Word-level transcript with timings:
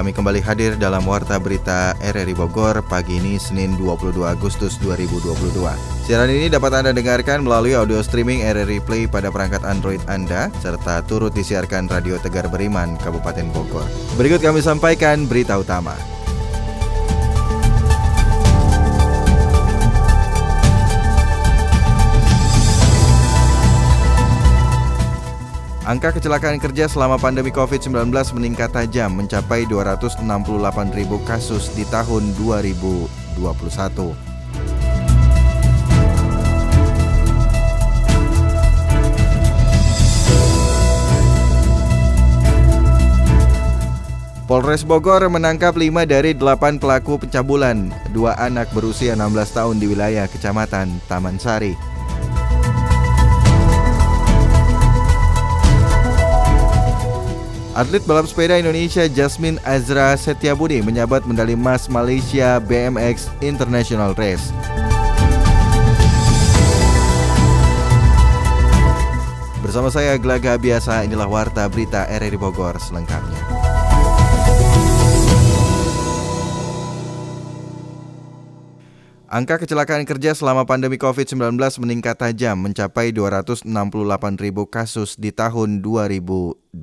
Kami 0.00 0.16
kembali 0.16 0.40
hadir 0.40 0.80
dalam 0.80 1.04
Warta 1.04 1.36
Berita 1.36 1.92
RRI 2.00 2.32
Bogor 2.32 2.80
pagi 2.88 3.20
ini 3.20 3.36
Senin 3.36 3.76
22 3.76 4.24
Agustus 4.24 4.80
2022. 4.80 5.60
Siaran 6.08 6.32
ini 6.32 6.48
dapat 6.48 6.72
Anda 6.72 6.96
dengarkan 6.96 7.44
melalui 7.44 7.76
audio 7.76 8.00
streaming 8.00 8.40
RRI 8.40 8.80
Play 8.80 9.04
pada 9.04 9.28
perangkat 9.28 9.60
Android 9.60 10.00
Anda 10.08 10.48
serta 10.64 11.04
turut 11.04 11.36
disiarkan 11.36 11.92
Radio 11.92 12.16
Tegar 12.16 12.48
Beriman, 12.48 12.96
Kabupaten 12.96 13.44
Bogor. 13.52 13.84
Berikut 14.16 14.40
kami 14.40 14.64
sampaikan 14.64 15.28
berita 15.28 15.60
utama. 15.60 15.92
Angka 25.90 26.14
kecelakaan 26.14 26.62
kerja 26.62 26.86
selama 26.86 27.18
pandemi 27.18 27.50
COVID-19 27.50 28.14
meningkat 28.38 28.70
tajam 28.70 29.10
mencapai 29.10 29.66
268 29.66 30.22
ribu 30.94 31.18
kasus 31.26 31.74
di 31.74 31.82
tahun 31.90 32.30
2021. 32.38 33.10
Polres 44.46 44.86
Bogor 44.86 45.26
menangkap 45.26 45.74
5 45.74 46.06
dari 46.06 46.38
8 46.38 46.78
pelaku 46.78 47.18
pencabulan 47.18 47.90
dua 48.14 48.38
anak 48.38 48.70
berusia 48.70 49.18
16 49.18 49.58
tahun 49.58 49.82
di 49.82 49.90
wilayah 49.90 50.30
Kecamatan 50.30 51.02
Taman 51.10 51.42
Sari. 51.42 51.89
Atlet 57.80 58.04
balap 58.04 58.28
sepeda 58.28 58.60
Indonesia 58.60 59.08
Jasmine 59.08 59.56
Azra 59.64 60.12
Setiabudi 60.12 60.84
menyabat 60.84 61.24
medali 61.24 61.56
emas 61.56 61.88
Malaysia 61.88 62.60
BMX 62.60 63.32
International 63.40 64.12
Race. 64.20 64.52
Bersama 69.64 69.88
saya 69.88 70.20
Gelaga 70.20 70.60
Biasa, 70.60 71.08
inilah 71.08 71.24
Warta 71.24 71.72
Berita 71.72 72.04
RRI 72.04 72.36
Bogor 72.36 72.76
selengkapnya. 72.76 73.59
Angka 79.30 79.62
kecelakaan 79.62 80.02
kerja 80.10 80.34
selama 80.34 80.66
pandemi 80.66 80.98
COVID-19 80.98 81.54
meningkat 81.78 82.18
tajam 82.18 82.66
mencapai 82.66 83.14
268 83.14 83.62
ribu 84.42 84.66
kasus 84.66 85.14
di 85.14 85.30
tahun 85.30 85.86
2021. 85.86 86.74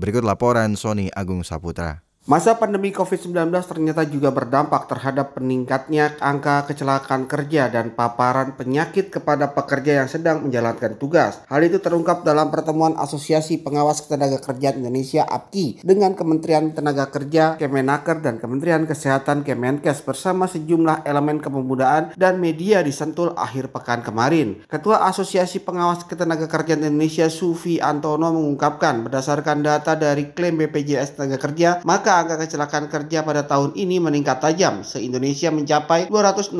Berikut 0.00 0.24
laporan 0.24 0.72
Sony 0.72 1.12
Agung 1.12 1.44
Saputra. 1.44 2.03
Masa 2.24 2.56
pandemi 2.56 2.88
COVID-19 2.88 3.52
ternyata 3.52 4.00
juga 4.08 4.32
berdampak 4.32 4.88
terhadap 4.88 5.36
peningkatnya 5.36 6.16
angka 6.24 6.64
kecelakaan 6.64 7.28
kerja 7.28 7.68
dan 7.68 7.92
paparan 7.92 8.56
penyakit 8.56 9.12
kepada 9.12 9.52
pekerja 9.52 10.00
yang 10.00 10.08
sedang 10.08 10.40
menjalankan 10.40 10.96
tugas. 10.96 11.44
Hal 11.52 11.60
itu 11.68 11.84
terungkap 11.84 12.24
dalam 12.24 12.48
pertemuan 12.48 12.96
Asosiasi 12.96 13.60
Pengawas 13.60 14.08
Tenaga 14.08 14.40
Kerja 14.40 14.72
Indonesia 14.72 15.28
APKI 15.28 15.84
dengan 15.84 16.16
Kementerian 16.16 16.72
Tenaga 16.72 17.12
Kerja, 17.12 17.60
Kemenaker, 17.60 18.24
dan 18.24 18.40
Kementerian 18.40 18.88
Kesehatan 18.88 19.44
Kemenkes 19.44 20.00
bersama 20.00 20.48
sejumlah 20.48 21.04
elemen 21.04 21.44
kepemudaan 21.44 22.16
dan 22.16 22.40
media 22.40 22.80
di 22.80 22.96
Sentul 22.96 23.36
akhir 23.36 23.68
pekan 23.68 24.00
kemarin. 24.00 24.64
Ketua 24.64 25.04
Asosiasi 25.12 25.60
Pengawas 25.60 26.08
Ketenaga 26.08 26.48
Kerjaan 26.48 26.88
Indonesia 26.88 27.28
Sufi 27.28 27.84
Antono 27.84 28.32
mengungkapkan 28.32 29.04
berdasarkan 29.04 29.60
data 29.60 29.92
dari 29.92 30.32
klaim 30.32 30.56
BPJS 30.56 31.20
Tenaga 31.20 31.36
Kerja, 31.36 31.84
maka 31.84 32.13
angka 32.22 32.38
kecelakaan 32.38 32.86
kerja 32.86 33.26
pada 33.26 33.42
tahun 33.42 33.74
ini 33.74 33.98
meningkat 33.98 34.38
tajam. 34.38 34.86
Se-Indonesia 34.86 35.50
mencapai 35.50 36.06
268 36.06 36.54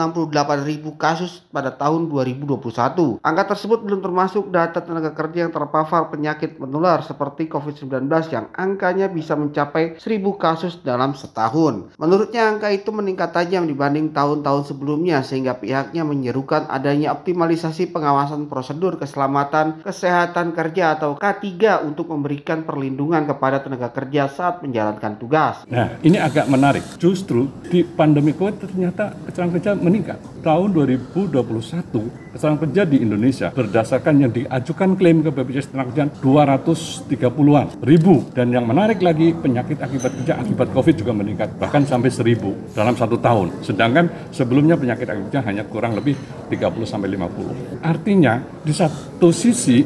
ribu 0.67 0.99
kasus 0.99 1.47
pada 1.55 1.71
tahun 1.71 2.11
2021. 2.11 3.23
Angka 3.23 3.45
tersebut 3.55 3.87
belum 3.87 4.01
termasuk 4.03 4.51
data 4.51 4.83
tenaga 4.83 5.15
kerja 5.15 5.47
yang 5.47 5.53
terpapar 5.55 6.11
penyakit 6.11 6.59
menular 6.59 7.05
seperti 7.07 7.47
COVID-19 7.47 8.11
yang 8.35 8.51
angkanya 8.57 9.07
bisa 9.07 9.39
mencapai 9.39 10.01
1000 10.03 10.03
kasus 10.41 10.81
dalam 10.83 11.15
setahun. 11.15 11.95
Menurutnya 12.01 12.51
angka 12.51 12.75
itu 12.75 12.91
meningkat 12.91 13.31
tajam 13.31 13.71
dibanding 13.71 14.11
tahun-tahun 14.11 14.75
sebelumnya 14.75 15.23
sehingga 15.23 15.61
pihaknya 15.61 16.03
menyerukan 16.03 16.67
adanya 16.67 17.15
optimalisasi 17.15 17.95
pengawasan 17.95 18.51
prosedur 18.51 18.97
keselamatan 18.97 19.85
kesehatan 19.85 20.57
kerja 20.57 20.97
atau 20.97 21.15
K3 21.21 21.85
untuk 21.85 22.11
memberikan 22.11 22.65
perlindungan 22.65 23.29
kepada 23.29 23.61
tenaga 23.61 23.93
kerja 23.93 24.27
saat 24.27 24.65
menjalankan 24.65 25.21
tugas 25.21 25.44
keras. 25.45 25.69
Nah, 25.69 25.89
ini 26.01 26.17
agak 26.17 26.47
menarik. 26.49 26.85
Justru 26.97 27.49
di 27.69 27.85
pandemi 27.85 28.33
COVID 28.33 28.65
ternyata 28.65 29.13
kecelakaan 29.29 29.53
kerja 29.61 29.71
meningkat. 29.77 30.19
Tahun 30.41 30.69
2021, 30.73 32.33
kecelakaan 32.37 32.61
kerja 32.69 32.83
di 32.85 32.97
Indonesia 33.01 33.49
berdasarkan 33.53 34.15
yang 34.21 34.33
diajukan 34.33 34.97
klaim 34.97 35.25
ke 35.25 35.31
BPJS 35.33 35.73
Tenaga 35.73 36.05
230-an 36.21 37.67
ribu. 37.85 38.25
Dan 38.33 38.53
yang 38.53 38.65
menarik 38.69 39.01
lagi, 39.01 39.33
penyakit 39.33 39.81
akibat 39.81 40.13
kerja 40.21 40.41
akibat 40.41 40.69
COVID 40.73 40.95
juga 41.01 41.13
meningkat, 41.17 41.57
bahkan 41.57 41.85
sampai 41.85 42.13
1000 42.13 42.77
dalam 42.77 42.95
satu 42.97 43.17
tahun. 43.21 43.65
Sedangkan 43.65 44.09
sebelumnya 44.33 44.77
penyakit 44.77 45.09
akibat 45.09 45.29
kerja 45.33 45.41
hanya 45.49 45.65
kurang 45.65 45.97
lebih 45.97 46.17
30 46.53 46.85
sampai 46.85 47.09
50. 47.17 47.81
Artinya, 47.81 48.41
di 48.61 48.73
satu 48.73 49.33
sisi 49.33 49.81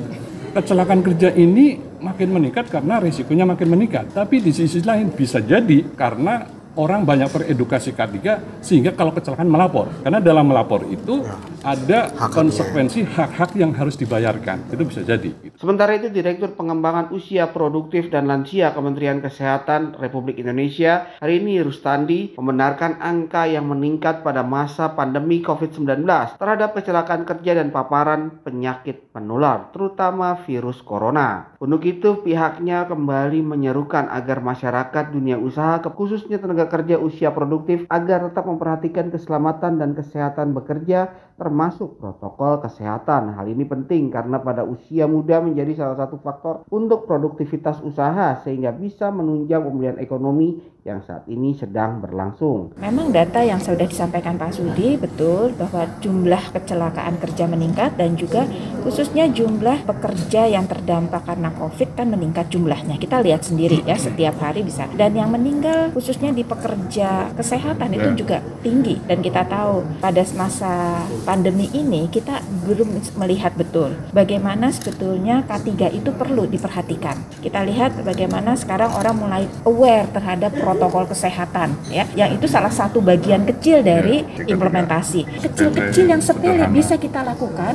kecelakaan 0.54 1.00
kerja 1.04 1.32
ini 1.34 1.78
makin 1.98 2.28
meningkat 2.30 2.70
karena 2.70 3.02
risikonya 3.02 3.44
makin 3.44 3.68
meningkat. 3.68 4.12
Tapi 4.14 4.40
di 4.42 4.52
sisi 4.54 4.80
lain 4.82 5.12
bisa 5.12 5.42
jadi 5.42 5.84
karena 5.94 6.46
orang 6.78 7.02
banyak 7.02 7.28
teredukasi 7.28 7.90
K3 7.90 8.16
sehingga 8.62 8.94
kalau 8.94 9.10
kecelakaan 9.10 9.50
melapor. 9.50 9.90
Karena 10.00 10.22
dalam 10.22 10.46
melapor 10.46 10.86
itu 10.86 11.26
ya. 11.26 11.34
Ada 11.66 12.12
hak 12.14 12.30
konsekuensi 12.30 13.02
hak-hak 13.04 13.58
yang 13.58 13.74
harus 13.74 13.98
dibayarkan. 13.98 14.70
Itu 14.70 14.84
bisa 14.86 15.02
jadi. 15.02 15.34
Sementara 15.58 15.98
itu 15.98 16.08
Direktur 16.08 16.54
Pengembangan 16.54 17.10
Usia 17.10 17.50
Produktif 17.50 18.08
dan 18.08 18.30
Lansia 18.30 18.70
Kementerian 18.72 19.18
Kesehatan 19.18 19.98
Republik 19.98 20.38
Indonesia 20.38 21.10
hari 21.18 21.42
ini 21.42 21.58
Rustandi 21.62 22.38
membenarkan 22.38 23.02
angka 23.02 23.50
yang 23.50 23.66
meningkat 23.66 24.22
pada 24.22 24.46
masa 24.46 24.94
pandemi 24.94 25.42
COVID-19 25.42 26.06
terhadap 26.38 26.78
kecelakaan 26.78 27.26
kerja 27.26 27.58
dan 27.58 27.74
paparan 27.74 28.38
penyakit 28.46 29.10
menular, 29.18 29.74
terutama 29.74 30.38
virus 30.46 30.78
corona. 30.84 31.54
Untuk 31.58 31.82
itu 31.84 32.22
pihaknya 32.22 32.86
kembali 32.86 33.42
menyerukan 33.42 34.06
agar 34.08 34.38
masyarakat 34.38 35.10
dunia 35.10 35.40
usaha 35.40 35.80
khususnya 35.88 36.38
tenaga 36.38 36.70
kerja 36.70 37.00
usia 37.00 37.34
produktif 37.34 37.88
agar 37.90 38.30
tetap 38.30 38.46
memperhatikan 38.46 39.10
keselamatan 39.10 39.82
dan 39.82 39.96
kesehatan 39.98 40.54
bekerja 40.54 41.10
termasuk 41.38 42.02
protokol 42.02 42.58
kesehatan. 42.58 43.32
Hal 43.32 43.46
ini 43.46 43.62
penting 43.62 44.10
karena 44.10 44.42
pada 44.42 44.66
usia 44.66 45.06
muda 45.06 45.38
menjadi 45.38 45.78
salah 45.78 45.96
satu 45.96 46.18
faktor 46.18 46.66
untuk 46.74 47.06
produktivitas 47.06 47.78
usaha 47.86 48.42
sehingga 48.42 48.74
bisa 48.74 49.14
menunjang 49.14 49.62
pemulihan 49.62 49.98
ekonomi 50.02 50.58
yang 50.86 51.02
saat 51.02 51.26
ini 51.26 51.52
sedang 51.58 51.98
berlangsung. 51.98 52.72
Memang 52.78 53.10
data 53.10 53.42
yang 53.42 53.58
sudah 53.58 53.82
disampaikan 53.82 54.38
Pak 54.38 54.54
Sudi 54.54 54.94
betul 54.94 55.50
bahwa 55.58 55.90
jumlah 55.98 56.54
kecelakaan 56.54 57.18
kerja 57.18 57.50
meningkat 57.50 57.98
dan 57.98 58.14
juga 58.14 58.46
khususnya 58.86 59.26
jumlah 59.26 59.82
pekerja 59.82 60.46
yang 60.46 60.70
terdampak 60.70 61.26
karena 61.26 61.50
COVID 61.58 61.98
kan 61.98 62.06
meningkat 62.08 62.46
jumlahnya. 62.48 62.94
Kita 62.96 63.18
lihat 63.18 63.42
sendiri 63.42 63.82
ya 63.82 63.98
setiap 63.98 64.38
hari 64.38 64.62
bisa. 64.62 64.86
Dan 64.94 65.18
yang 65.18 65.34
meninggal 65.34 65.90
khususnya 65.90 66.30
di 66.30 66.46
pekerja 66.46 67.34
kesehatan 67.34 67.98
itu 67.98 68.08
ya. 68.14 68.16
juga 68.16 68.38
tinggi 68.62 69.02
dan 69.10 69.18
kita 69.18 69.44
tahu 69.50 69.82
pada 69.98 70.22
masa 70.38 71.02
pandemi 71.26 71.66
ini 71.74 72.06
kita 72.06 72.38
belum 72.68 73.00
melihat 73.18 73.56
betul 73.56 73.96
bagaimana 74.12 74.70
sebetulnya 74.70 75.42
K3 75.48 75.98
itu 75.98 76.10
perlu 76.14 76.46
diperhatikan. 76.46 77.18
Kita 77.42 77.66
lihat 77.66 77.98
bagaimana 78.06 78.54
sekarang 78.54 78.94
orang 78.94 79.16
mulai 79.18 79.44
aware 79.66 80.06
terhadap 80.14 80.54
protokol 80.68 81.08
kesehatan 81.08 81.72
ya 81.88 82.04
yang 82.12 82.36
itu 82.36 82.44
salah 82.44 82.68
satu 82.68 83.00
bagian 83.00 83.48
kecil 83.48 83.80
dari 83.80 84.20
ya, 84.20 84.44
implementasi. 84.52 85.24
kecil-kecil 85.48 86.04
yang 86.12 86.20
sepele 86.20 86.68
bisa 86.68 87.00
kita 87.00 87.24
lakukan 87.24 87.72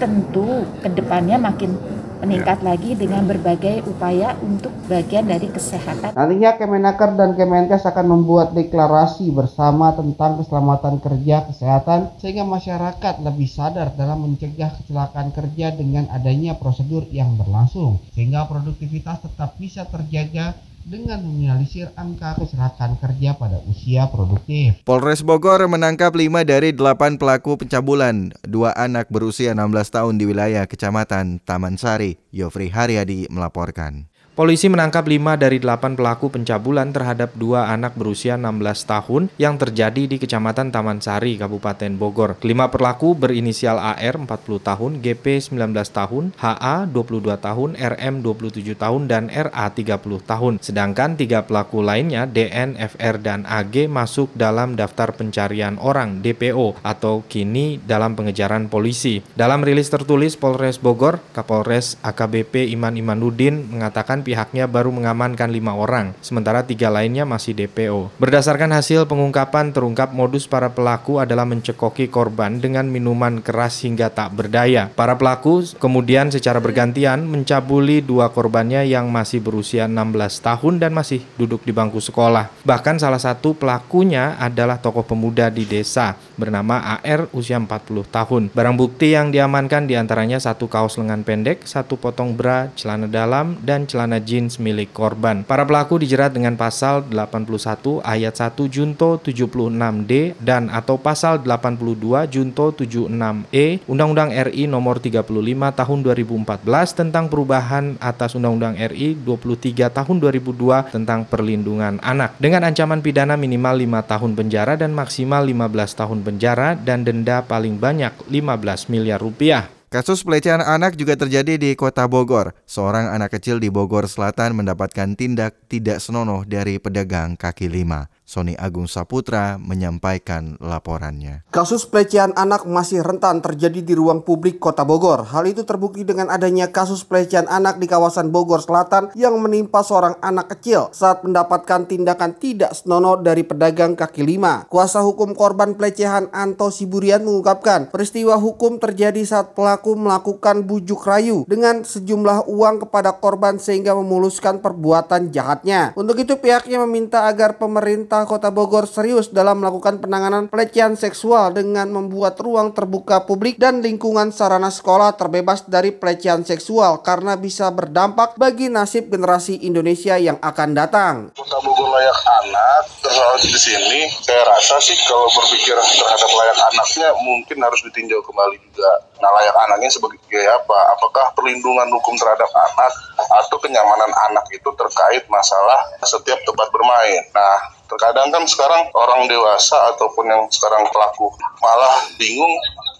tentu 0.00 0.64
ke 0.80 0.88
depannya 0.88 1.36
makin 1.36 1.76
meningkat 2.20 2.60
lagi 2.60 2.92
dengan 2.92 3.24
berbagai 3.24 3.80
upaya 3.88 4.36
untuk 4.44 4.70
bagian 4.86 5.24
dari 5.24 5.48
kesehatan. 5.48 6.12
Nantinya 6.12 6.52
Kemenaker 6.60 7.16
dan 7.16 7.32
Kemenkes 7.32 7.88
akan 7.88 8.06
membuat 8.12 8.52
deklarasi 8.52 9.32
bersama 9.32 9.96
tentang 9.96 10.36
keselamatan 10.36 11.00
kerja 11.00 11.48
kesehatan 11.48 12.12
sehingga 12.20 12.44
masyarakat 12.44 13.24
lebih 13.24 13.48
sadar 13.48 13.96
dalam 13.96 14.20
mencegah 14.28 14.68
kecelakaan 14.80 15.32
kerja 15.32 15.72
dengan 15.72 16.12
adanya 16.12 16.60
prosedur 16.60 17.08
yang 17.08 17.40
berlangsung 17.40 17.96
sehingga 18.12 18.44
produktivitas 18.44 19.24
tetap 19.24 19.56
bisa 19.56 19.88
terjaga 19.88 20.52
dengan 20.84 21.22
meminimalisir 21.22 21.94
angka 21.94 22.34
kecelakaan 22.40 22.98
kerja 22.98 23.38
pada 23.38 23.62
usia 23.70 24.10
produktif. 24.10 24.82
Polres 24.82 25.22
Bogor 25.22 25.62
menangkap 25.70 26.10
5 26.10 26.42
dari 26.42 26.74
8 26.74 27.16
pelaku 27.16 27.60
pencabulan 27.62 28.34
dua 28.42 28.74
anak 28.74 29.06
berusia 29.08 29.54
16 29.54 29.96
tahun 29.96 30.14
di 30.18 30.24
wilayah 30.26 30.66
Kecamatan 30.66 31.38
Taman 31.46 31.78
Sari. 31.78 32.18
Yofri 32.34 32.74
Haryadi 32.74 33.30
melaporkan. 33.30 34.09
Polisi 34.40 34.72
menangkap 34.72 35.04
5 35.04 35.36
dari 35.36 35.60
8 35.60 36.00
pelaku 36.00 36.32
pencabulan 36.32 36.88
terhadap 36.96 37.36
dua 37.36 37.68
anak 37.68 37.92
berusia 37.92 38.40
16 38.40 38.88
tahun 38.88 39.22
yang 39.36 39.60
terjadi 39.60 40.08
di 40.08 40.16
Kecamatan 40.16 40.72
Taman 40.72 41.04
Sari, 41.04 41.36
Kabupaten 41.36 41.92
Bogor. 42.00 42.40
Kelima 42.40 42.72
pelaku 42.72 43.12
berinisial 43.12 43.76
AR 43.76 44.16
40 44.16 44.24
tahun, 44.64 45.04
GP 45.04 45.44
19 45.52 45.76
tahun, 45.92 46.32
HA 46.40 46.88
22 46.88 47.36
tahun, 47.36 47.70
RM 47.76 48.14
27 48.24 48.80
tahun, 48.80 49.02
dan 49.12 49.28
RA 49.28 49.66
30 49.76 50.00
tahun. 50.24 50.56
Sedangkan 50.64 51.20
tiga 51.20 51.44
pelaku 51.44 51.84
lainnya 51.84 52.24
DN, 52.24 52.80
FR, 52.80 53.20
dan 53.20 53.44
AG 53.44 53.92
masuk 53.92 54.32
dalam 54.32 54.72
daftar 54.72 55.12
pencarian 55.12 55.76
orang 55.76 56.24
DPO 56.24 56.80
atau 56.80 57.28
kini 57.28 57.76
dalam 57.84 58.16
pengejaran 58.16 58.72
polisi. 58.72 59.20
Dalam 59.36 59.60
rilis 59.60 59.92
tertulis 59.92 60.40
Polres 60.40 60.80
Bogor, 60.80 61.20
Kapolres 61.36 62.00
AKBP 62.00 62.72
Iman 62.72 62.96
Imanuddin 62.96 63.68
mengatakan 63.68 64.29
pihaknya 64.30 64.70
baru 64.70 64.94
mengamankan 64.94 65.50
lima 65.50 65.74
orang, 65.74 66.14
sementara 66.22 66.62
tiga 66.62 66.86
lainnya 66.86 67.26
masih 67.26 67.50
DPO. 67.50 68.14
Berdasarkan 68.22 68.70
hasil 68.70 69.10
pengungkapan, 69.10 69.74
terungkap 69.74 70.14
modus 70.14 70.46
para 70.46 70.70
pelaku 70.70 71.18
adalah 71.18 71.42
mencekoki 71.42 72.06
korban 72.06 72.62
dengan 72.62 72.86
minuman 72.86 73.42
keras 73.42 73.82
hingga 73.82 74.06
tak 74.06 74.30
berdaya. 74.38 74.86
Para 74.94 75.18
pelaku 75.18 75.66
kemudian 75.82 76.30
secara 76.30 76.62
bergantian 76.62 77.26
mencabuli 77.26 77.98
dua 77.98 78.30
korbannya 78.30 78.86
yang 78.86 79.10
masih 79.10 79.42
berusia 79.42 79.90
16 79.90 80.46
tahun 80.46 80.78
dan 80.78 80.94
masih 80.94 81.26
duduk 81.34 81.66
di 81.66 81.74
bangku 81.74 81.98
sekolah. 81.98 82.54
Bahkan 82.62 83.02
salah 83.02 83.18
satu 83.18 83.58
pelakunya 83.58 84.38
adalah 84.38 84.78
tokoh 84.78 85.02
pemuda 85.02 85.50
di 85.50 85.66
desa 85.66 86.14
bernama 86.38 87.02
AR 87.02 87.26
usia 87.34 87.58
40 87.58 88.06
tahun. 88.06 88.42
Barang 88.54 88.78
bukti 88.78 89.18
yang 89.18 89.34
diamankan 89.34 89.90
di 89.90 89.98
antaranya 89.98 90.38
satu 90.38 90.70
kaos 90.70 90.96
lengan 91.02 91.26
pendek, 91.26 91.66
satu 91.66 91.98
potong 91.98 92.38
bra, 92.38 92.70
celana 92.78 93.10
dalam, 93.10 93.58
dan 93.66 93.90
celana 93.90 94.09
jeans 94.18 94.58
milik 94.58 94.90
korban. 94.90 95.46
Para 95.46 95.62
pelaku 95.62 96.02
dijerat 96.02 96.34
dengan 96.34 96.58
pasal 96.58 97.06
81 97.06 98.02
ayat 98.02 98.34
1 98.34 98.66
Junto 98.66 99.22
76D 99.22 100.34
dan 100.42 100.66
atau 100.72 100.98
pasal 100.98 101.44
82 101.44 102.26
Junto 102.32 102.74
76E 102.74 103.86
Undang-Undang 103.86 104.34
RI 104.50 104.66
nomor 104.66 104.98
35 104.98 105.28
tahun 105.76 105.98
2014 106.02 106.98
tentang 106.98 107.30
perubahan 107.30 108.00
atas 108.00 108.34
Undang-Undang 108.34 108.80
RI 108.90 109.14
23 109.20 109.92
tahun 109.92 110.16
2002 110.18 110.96
tentang 110.96 111.28
perlindungan 111.28 112.00
anak 112.00 112.34
dengan 112.40 112.66
ancaman 112.66 113.04
pidana 113.04 113.36
minimal 113.36 113.76
5 113.76 114.10
tahun 114.10 114.32
penjara 114.32 114.74
dan 114.80 114.96
maksimal 114.96 115.44
15 115.44 116.00
tahun 116.00 116.18
penjara 116.24 116.72
dan 116.80 117.04
denda 117.04 117.44
paling 117.44 117.76
banyak 117.76 118.16
15 118.26 118.88
miliar 118.88 119.20
rupiah. 119.20 119.79
Kasus 119.90 120.22
pelecehan 120.22 120.62
anak 120.62 120.94
juga 120.94 121.18
terjadi 121.18 121.58
di 121.58 121.74
Kota 121.74 122.06
Bogor. 122.06 122.54
Seorang 122.62 123.10
anak 123.10 123.34
kecil 123.34 123.58
di 123.58 123.74
Bogor 123.74 124.06
Selatan 124.06 124.54
mendapatkan 124.54 125.18
tindak 125.18 125.66
tidak 125.66 125.98
senonoh 125.98 126.46
dari 126.46 126.78
pedagang 126.78 127.34
kaki 127.34 127.66
lima. 127.66 128.06
Sony 128.30 128.54
Agung 128.54 128.86
Saputra 128.86 129.58
menyampaikan 129.58 130.54
laporannya. 130.62 131.42
Kasus 131.50 131.82
pelecehan 131.82 132.30
anak 132.38 132.62
masih 132.62 133.02
rentan 133.02 133.42
terjadi 133.42 133.82
di 133.82 133.90
ruang 133.98 134.22
publik 134.22 134.62
Kota 134.62 134.86
Bogor. 134.86 135.26
Hal 135.26 135.50
itu 135.50 135.66
terbukti 135.66 136.06
dengan 136.06 136.30
adanya 136.30 136.70
kasus 136.70 137.02
pelecehan 137.02 137.50
anak 137.50 137.82
di 137.82 137.90
kawasan 137.90 138.30
Bogor 138.30 138.62
Selatan 138.62 139.10
yang 139.18 139.34
menimpa 139.42 139.82
seorang 139.82 140.14
anak 140.22 140.54
kecil 140.54 140.94
saat 140.94 141.26
mendapatkan 141.26 141.90
tindakan 141.90 142.38
tidak 142.38 142.70
senonoh 142.78 143.18
dari 143.18 143.42
pedagang 143.42 143.98
kaki 143.98 144.22
lima. 144.22 144.62
Kuasa 144.70 145.02
hukum 145.02 145.34
korban 145.34 145.74
pelecehan 145.74 146.30
Anto 146.30 146.70
Siburian 146.70 147.26
mengungkapkan 147.26 147.90
peristiwa 147.90 148.38
hukum 148.38 148.78
terjadi 148.78 149.26
saat 149.26 149.58
pelaku 149.58 149.98
melakukan 149.98 150.62
bujuk 150.62 151.02
rayu 151.02 151.42
dengan 151.50 151.82
sejumlah 151.82 152.46
uang 152.46 152.86
kepada 152.86 153.18
korban 153.18 153.58
sehingga 153.58 153.98
memuluskan 153.98 154.62
perbuatan 154.62 155.34
jahatnya. 155.34 155.98
Untuk 155.98 156.14
itu 156.22 156.38
pihaknya 156.38 156.78
meminta 156.86 157.26
agar 157.26 157.58
pemerintah 157.58 158.19
Kota 158.24 158.48
Bogor 158.48 158.88
serius 158.88 159.28
dalam 159.30 159.60
melakukan 159.60 160.00
penanganan 160.00 160.48
pelecehan 160.48 160.96
seksual 160.96 161.52
dengan 161.52 161.92
membuat 161.92 162.40
ruang 162.40 162.72
terbuka 162.72 163.28
publik 163.28 163.60
dan 163.60 163.84
lingkungan 163.84 164.32
sarana 164.32 164.72
sekolah 164.72 165.14
terbebas 165.14 165.68
dari 165.68 165.92
pelecehan 165.92 166.42
seksual 166.42 167.04
karena 167.04 167.36
bisa 167.36 167.68
berdampak 167.68 168.34
bagi 168.40 168.72
nasib 168.72 169.12
generasi 169.12 169.62
Indonesia 169.62 170.16
yang 170.16 170.40
akan 170.40 170.70
datang. 170.72 171.14
Kota 171.36 171.58
Bogor 171.60 171.90
layak 171.90 172.18
anak, 172.44 172.82
terus 173.04 173.42
di 173.46 173.58
sini 173.60 174.00
saya 174.24 174.42
rasa 174.46 174.80
sih 174.80 174.96
kalau 175.04 175.28
berpikir 175.34 175.76
terhadap 175.76 176.30
layak 176.30 176.58
anaknya 176.72 177.08
mungkin 177.20 177.58
harus 177.60 177.80
ditinjau 177.84 178.22
kembali 178.24 178.56
juga. 178.70 178.90
Nah 179.20 179.30
layak 179.36 179.56
anaknya 179.68 179.90
sebagai 179.92 180.44
apa? 180.48 180.78
Apakah 180.96 181.36
perlindungan 181.36 181.90
hukum 181.92 182.14
terhadap 182.16 182.48
anak 182.48 182.92
atau 183.20 183.58
kenyamanan 183.60 184.10
anak 184.30 184.46
itu 184.54 184.70
terkait 184.78 185.26
masalah 185.28 185.80
setiap 186.06 186.40
tempat 186.46 186.68
bermain. 186.72 187.22
Nah 187.34 187.79
Terkadang 187.90 188.30
kan 188.30 188.46
sekarang 188.46 188.86
orang 188.94 189.26
dewasa 189.26 189.74
ataupun 189.90 190.30
yang 190.30 190.46
sekarang 190.54 190.86
pelaku 190.94 191.26
malah 191.58 192.06
bingung 192.14 192.54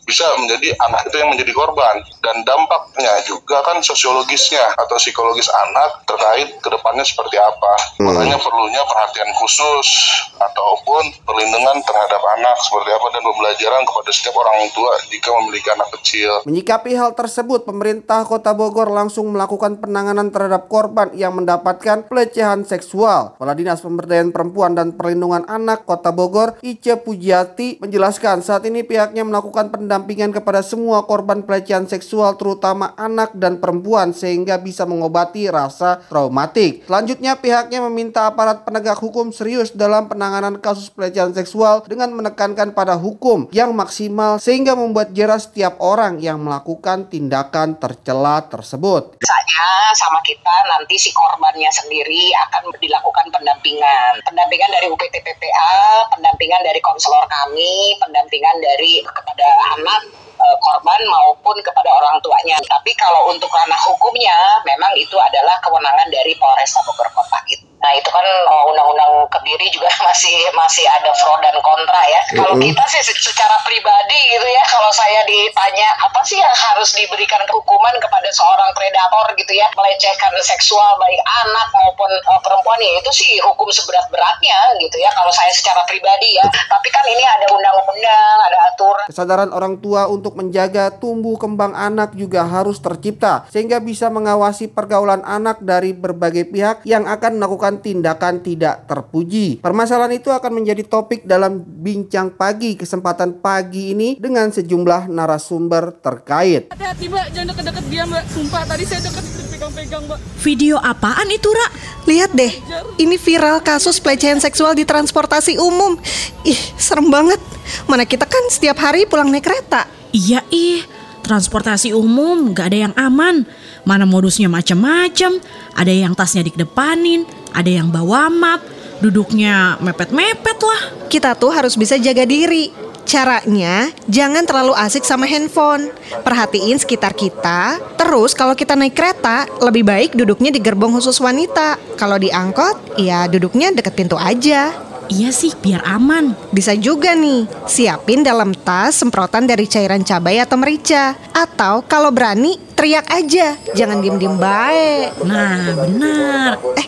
bisa 0.05 0.27
menjadi 0.41 0.75
anak 0.83 1.07
itu 1.07 1.17
yang 1.23 1.31
menjadi 1.31 1.53
korban 1.55 2.03
dan 2.25 2.37
dampaknya 2.43 3.13
juga 3.25 3.63
kan 3.63 3.79
sosiologisnya 3.81 4.75
atau 4.75 4.97
psikologis 4.99 5.47
anak 5.49 6.03
terkait 6.05 6.49
ke 6.59 6.69
depannya 6.69 7.07
seperti 7.07 7.39
apa 7.39 7.73
hmm. 8.01 8.07
makanya 8.11 8.37
perlunya 8.43 8.83
perhatian 8.85 9.31
khusus 9.39 9.89
ataupun 10.37 11.15
perlindungan 11.23 11.79
terhadap 11.87 12.23
anak 12.39 12.57
seperti 12.65 12.91
apa 12.91 13.07
dan 13.15 13.23
pembelajaran 13.23 13.83
kepada 13.87 14.11
setiap 14.11 14.35
orang 14.41 14.59
tua 14.75 14.93
jika 15.13 15.29
memiliki 15.41 15.69
anak 15.71 15.89
kecil. 16.01 16.31
Menyikapi 16.49 16.97
hal 16.97 17.15
tersebut, 17.15 17.69
pemerintah 17.69 18.25
Kota 18.25 18.57
Bogor 18.57 18.91
langsung 18.91 19.31
melakukan 19.31 19.79
penanganan 19.79 20.33
terhadap 20.33 20.67
korban 20.67 21.13
yang 21.15 21.37
mendapatkan 21.37 22.09
pelecehan 22.09 22.67
seksual. 22.67 23.37
Kepala 23.37 23.55
Dinas 23.55 23.85
Pemberdayaan 23.85 24.33
Perempuan 24.35 24.75
dan 24.75 24.97
Perlindungan 24.97 25.47
Anak 25.47 25.87
Kota 25.87 26.11
Bogor, 26.11 26.59
Ice 26.65 26.97
Pujiati 26.99 27.79
menjelaskan 27.79 28.43
saat 28.43 28.65
ini 28.67 28.83
pihaknya 28.83 29.23
melakukan 29.23 29.69
pendampingan 29.69 29.90
pendampingan 29.91 30.31
kepada 30.31 30.63
semua 30.63 31.03
korban 31.03 31.43
pelecehan 31.43 31.83
seksual 31.91 32.39
terutama 32.39 32.95
anak 32.95 33.35
dan 33.35 33.59
perempuan 33.59 34.15
sehingga 34.15 34.55
bisa 34.63 34.87
mengobati 34.87 35.51
rasa 35.51 36.07
traumatik. 36.07 36.87
Selanjutnya 36.87 37.35
pihaknya 37.35 37.83
meminta 37.91 38.31
aparat 38.31 38.63
penegak 38.63 39.03
hukum 39.03 39.35
serius 39.35 39.75
dalam 39.75 40.07
penanganan 40.07 40.63
kasus 40.63 40.95
pelecehan 40.95 41.35
seksual 41.35 41.83
dengan 41.91 42.15
menekankan 42.15 42.71
pada 42.71 42.95
hukum 42.95 43.51
yang 43.51 43.75
maksimal 43.75 44.39
sehingga 44.39 44.79
membuat 44.79 45.11
jerah 45.11 45.43
setiap 45.43 45.83
orang 45.83 46.23
yang 46.23 46.39
melakukan 46.39 47.11
tindakan 47.11 47.75
tercela 47.75 48.47
tersebut. 48.47 49.19
Misalnya 49.19 49.67
sama 49.99 50.23
kita 50.23 50.55
nanti 50.71 50.95
si 50.95 51.11
korbannya 51.11 51.67
sendiri 51.75 52.31
akan 52.47 52.71
dilakukan 52.79 53.27
pendampingan. 53.35 54.23
Pendampingan 54.23 54.71
dari 54.71 54.87
UPT 54.87 55.19
PPA, 55.19 56.07
pendampingan 56.15 56.63
dari 56.63 56.79
konselor 56.79 57.27
kami, 57.27 57.99
pendampingan 57.99 58.57
dari 58.63 59.03
kepada 59.03 59.49
anak 59.81 60.01
eh, 60.37 60.57
korban 60.61 61.01
maupun 61.09 61.57
kepada 61.65 61.89
orang 61.89 62.17
tuanya. 62.21 62.57
Tapi 62.69 62.93
kalau 63.01 63.33
untuk 63.33 63.49
ranah 63.49 63.81
hukumnya 63.89 64.37
memang 64.69 64.93
itu 64.97 65.17
adalah 65.17 65.57
kewenangan 65.65 66.09
dari 66.13 66.37
Polres 66.37 66.77
Bogor 66.85 67.09
Kota 67.17 67.39
gitu. 67.49 67.70
Nah 67.81 67.91
itu 67.97 68.09
kan 68.13 68.25
uh, 68.25 68.65
undang-undang 68.69 69.25
kebiri 69.33 69.73
juga 69.73 69.89
masih 70.09 70.37
masih 70.53 70.85
ada 70.87 71.11
pro 71.17 71.37
dan 71.41 71.57
kontra 71.65 72.03
ya. 72.07 72.21
Mm-hmm. 72.21 72.39
Kalau 72.41 72.55
kita 72.61 72.85
sih 72.93 73.03
secara 73.09 73.57
pribadi 73.65 74.19
gitu 74.37 74.49
ya, 74.49 74.63
kalau 74.69 74.93
saya 74.93 75.25
ditanya 75.25 75.89
apa 76.05 76.21
sih 76.25 76.37
yang 76.37 76.53
harus 76.53 76.93
diberikan 76.93 77.41
hukuman 77.49 77.97
kepada 77.99 78.29
seorang 78.31 78.71
predator 78.77 79.27
gitu 79.37 79.53
ya, 79.57 79.67
melecehkan 79.75 80.33
seksual 80.45 80.97
baik 81.01 81.21
anak 81.45 81.69
maupun 81.73 82.11
uh, 82.29 82.41
perempuan 82.45 82.79
ya 82.81 83.01
itu 83.01 83.11
sih 83.25 83.33
hukum 83.45 83.69
seberat-beratnya 83.73 84.77
gitu 84.81 84.97
ya. 85.01 85.09
Kalau 85.17 85.33
saya 85.33 85.51
secara 85.51 85.83
pribadi 85.89 86.37
ya, 86.37 86.45
tapi 86.69 86.89
kan 86.93 87.05
ini 87.09 87.25
ada 87.25 87.47
undang-undang, 87.49 88.37
ada 88.45 88.59
aturan. 88.73 89.07
Kesadaran 89.09 89.51
orang 89.57 89.81
tua 89.81 90.07
untuk 90.07 90.37
menjaga 90.37 90.93
tumbuh 91.01 91.41
kembang 91.41 91.73
anak 91.73 92.13
juga 92.13 92.45
harus 92.45 92.77
tercipta 92.79 93.49
sehingga 93.49 93.81
bisa 93.81 94.13
mengawasi 94.13 94.69
pergaulan 94.69 95.25
anak 95.25 95.63
dari 95.65 95.97
berbagai 95.97 96.51
pihak 96.53 96.85
yang 96.85 97.09
akan 97.09 97.41
melakukan 97.41 97.70
melakukan 97.71 97.87
tindakan 97.87 98.35
tidak 98.43 98.91
terpuji. 98.91 99.63
Permasalahan 99.63 100.19
itu 100.19 100.35
akan 100.35 100.53
menjadi 100.59 100.83
topik 100.83 101.23
dalam 101.23 101.63
bincang 101.63 102.35
pagi 102.35 102.75
kesempatan 102.75 103.39
pagi 103.39 103.95
ini 103.95 104.19
dengan 104.19 104.51
sejumlah 104.51 105.07
narasumber 105.07 106.03
terkait. 106.03 106.75
Hati-hati 106.75 107.07
mbak, 107.07 107.27
jangan 107.31 107.47
deket-deket 107.55 107.85
dia 107.87 108.03
mbak. 108.07 108.23
Sumpah 108.27 108.63
tadi 108.67 108.85
saya 108.85 109.01
deket 109.07 109.25
pegang-pegang 109.55 110.03
mbak. 110.11 110.19
Video 110.43 110.77
apaan 110.83 111.29
itu 111.31 111.47
Ra? 111.47 111.69
Lihat 112.11 112.31
deh, 112.35 112.53
ini 112.99 113.17
viral 113.21 113.63
kasus 113.63 114.03
pelecehan 114.03 114.43
seksual 114.43 114.75
di 114.75 114.83
transportasi 114.83 115.61
umum. 115.61 115.95
Ih, 116.43 116.61
serem 116.75 117.07
banget. 117.07 117.39
Mana 117.87 118.03
kita 118.03 118.27
kan 118.27 118.51
setiap 118.51 118.83
hari 118.83 119.07
pulang 119.07 119.31
naik 119.31 119.47
kereta. 119.47 119.87
Iya 120.11 120.43
ih, 120.51 120.83
transportasi 121.23 121.95
umum 121.95 122.51
gak 122.51 122.75
ada 122.75 122.91
yang 122.91 122.95
aman. 122.99 123.47
Mana 123.87 124.05
modusnya 124.05 124.51
macam-macam, 124.51 125.41
ada 125.73 125.93
yang 125.93 126.13
tasnya 126.13 126.45
dikedepanin, 126.45 127.25
Ada 127.55 127.83
yang 127.83 127.89
bawa 127.91 128.31
map, 128.31 128.63
duduknya 129.03 129.81
mepet-mepet 129.83 130.59
lah. 130.61 130.83
Kita 131.11 131.35
tuh 131.35 131.51
harus 131.51 131.75
bisa 131.75 131.99
jaga 131.99 132.23
diri. 132.23 132.71
Caranya, 133.11 133.91
jangan 134.07 134.47
terlalu 134.47 134.71
asik 134.79 135.03
sama 135.03 135.27
handphone. 135.27 135.91
Perhatiin 136.23 136.79
sekitar 136.79 137.11
kita. 137.19 137.83
Terus 137.99 138.39
kalau 138.39 138.55
kita 138.55 138.79
naik 138.79 138.95
kereta, 138.95 139.51
lebih 139.59 139.83
baik 139.83 140.15
duduknya 140.15 140.55
di 140.55 140.63
gerbong 140.63 140.95
khusus 140.95 141.19
wanita. 141.19 141.75
Kalau 141.99 142.23
di 142.23 142.31
angkot, 142.31 143.01
ya 143.03 143.27
duduknya 143.27 143.75
deket 143.75 143.99
pintu 143.99 144.15
aja. 144.15 144.71
Iya 145.11 145.35
sih, 145.35 145.51
biar 145.59 145.83
aman. 145.91 146.39
Bisa 146.55 146.79
juga 146.79 147.19
nih, 147.19 147.51
siapin 147.67 148.23
dalam 148.23 148.55
tas 148.55 148.95
semprotan 148.95 149.43
dari 149.43 149.67
cairan 149.67 150.07
cabai 150.07 150.39
atau 150.39 150.55
merica. 150.55 151.19
Atau 151.35 151.83
kalau 151.91 152.15
berani, 152.15 152.55
teriak 152.81 153.13
aja. 153.13 153.61
Jangan 153.77 154.01
diem-diem 154.01 154.41
baik. 154.41 155.21
Nah, 155.29 155.77
benar. 155.85 156.57
Eh, 156.81 156.87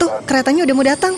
tuh 0.00 0.08
keretanya 0.24 0.64
udah 0.64 0.72
mau 0.72 0.86
datang. 0.88 1.14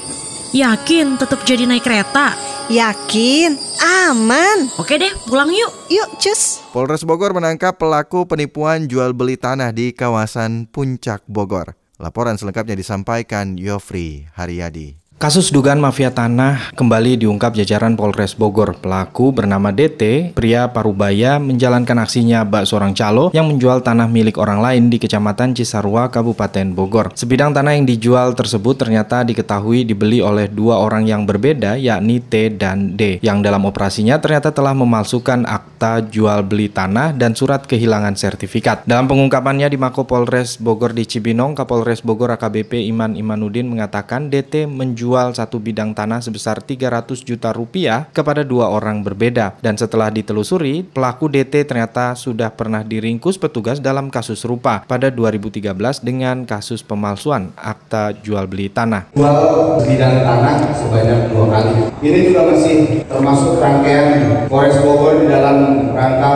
Yakin 0.50 1.14
tetap 1.14 1.46
jadi 1.46 1.62
naik 1.62 1.86
kereta? 1.86 2.34
Yakin, 2.66 3.54
aman. 3.78 4.66
Oke 4.82 4.98
deh, 4.98 5.14
pulang 5.30 5.54
yuk. 5.54 5.70
Yuk, 5.86 6.18
cus. 6.18 6.58
Polres 6.74 7.06
Bogor 7.06 7.38
menangkap 7.38 7.78
pelaku 7.78 8.26
penipuan 8.26 8.90
jual 8.90 9.14
beli 9.14 9.38
tanah 9.38 9.70
di 9.70 9.94
kawasan 9.94 10.66
Puncak 10.66 11.22
Bogor. 11.30 11.78
Laporan 12.02 12.34
selengkapnya 12.34 12.74
disampaikan 12.74 13.54
Yofri 13.54 14.26
Haryadi. 14.34 15.05
Kasus 15.16 15.48
dugaan 15.48 15.80
mafia 15.80 16.12
tanah 16.12 16.76
kembali 16.76 17.24
diungkap 17.24 17.56
jajaran 17.56 17.96
Polres 17.96 18.36
Bogor. 18.36 18.76
Pelaku 18.76 19.32
bernama 19.32 19.72
DT, 19.72 20.36
pria 20.36 20.68
Parubaya, 20.68 21.40
menjalankan 21.40 22.04
aksinya 22.04 22.44
bak 22.44 22.68
seorang 22.68 22.92
calo 22.92 23.32
yang 23.32 23.48
menjual 23.48 23.80
tanah 23.80 24.12
milik 24.12 24.36
orang 24.36 24.60
lain 24.60 24.92
di 24.92 25.00
Kecamatan 25.00 25.56
Cisarua, 25.56 26.12
Kabupaten 26.12 26.68
Bogor. 26.76 27.16
Sebidang 27.16 27.56
tanah 27.56 27.80
yang 27.80 27.88
dijual 27.88 28.36
tersebut 28.36 28.76
ternyata 28.76 29.24
diketahui 29.24 29.88
dibeli 29.88 30.20
oleh 30.20 30.52
dua 30.52 30.84
orang 30.84 31.08
yang 31.08 31.24
berbeda, 31.24 31.80
yakni 31.80 32.20
T 32.20 32.52
dan 32.52 33.00
D, 33.00 33.16
yang 33.24 33.40
dalam 33.40 33.64
operasinya 33.64 34.20
ternyata 34.20 34.52
telah 34.52 34.76
memalsukan 34.76 35.48
akta 35.48 36.04
jual 36.12 36.44
beli 36.44 36.68
tanah 36.68 37.16
dan 37.16 37.32
surat 37.32 37.64
kehilangan 37.64 38.20
sertifikat. 38.20 38.84
Dalam 38.84 39.08
pengungkapannya 39.08 39.72
di 39.72 39.80
Mako 39.80 40.04
Polres 40.04 40.60
Bogor 40.60 40.92
di 40.92 41.08
Cibinong, 41.08 41.56
Kapolres 41.56 42.04
Bogor 42.04 42.36
AKBP 42.36 42.84
Iman 42.92 43.16
Imanudin 43.16 43.64
mengatakan 43.72 44.28
DT 44.28 44.68
menjual 44.68 45.05
menjual 45.06 45.38
satu 45.38 45.62
bidang 45.62 45.94
tanah 45.94 46.18
sebesar 46.18 46.58
300 46.58 47.22
juta 47.22 47.54
rupiah 47.54 48.10
kepada 48.10 48.42
dua 48.42 48.74
orang 48.74 49.06
berbeda. 49.06 49.54
Dan 49.62 49.78
setelah 49.78 50.10
ditelusuri, 50.10 50.82
pelaku 50.82 51.30
DT 51.30 51.62
ternyata 51.62 52.18
sudah 52.18 52.50
pernah 52.50 52.82
diringkus 52.82 53.38
petugas 53.38 53.78
dalam 53.78 54.10
kasus 54.10 54.42
serupa 54.42 54.82
pada 54.82 55.06
2013 55.14 56.02
dengan 56.02 56.42
kasus 56.42 56.82
pemalsuan 56.82 57.54
akta 57.54 58.18
jual 58.18 58.50
beli 58.50 58.66
tanah. 58.66 59.14
Jual 59.14 59.38
bidang 59.86 60.26
tanah 60.26 60.74
sebanyak 60.74 61.30
dua 61.30 61.44
kali. 61.54 61.72
Ini 62.02 62.18
juga 62.26 62.50
masih 62.50 63.06
termasuk 63.06 63.62
rangkaian 63.62 64.42
Polres 64.50 64.82
Bogor 64.82 65.22
di 65.22 65.30
dalam 65.30 65.86
rangka 65.94 66.34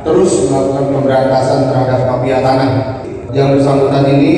terus 0.00 0.48
melakukan 0.48 0.88
pemberantasan 0.88 1.68
terhadap 1.68 2.00
mafia 2.08 2.40
tanah. 2.40 2.70
Yang 3.36 3.60
bersangkutan 3.60 4.04
ini 4.16 4.34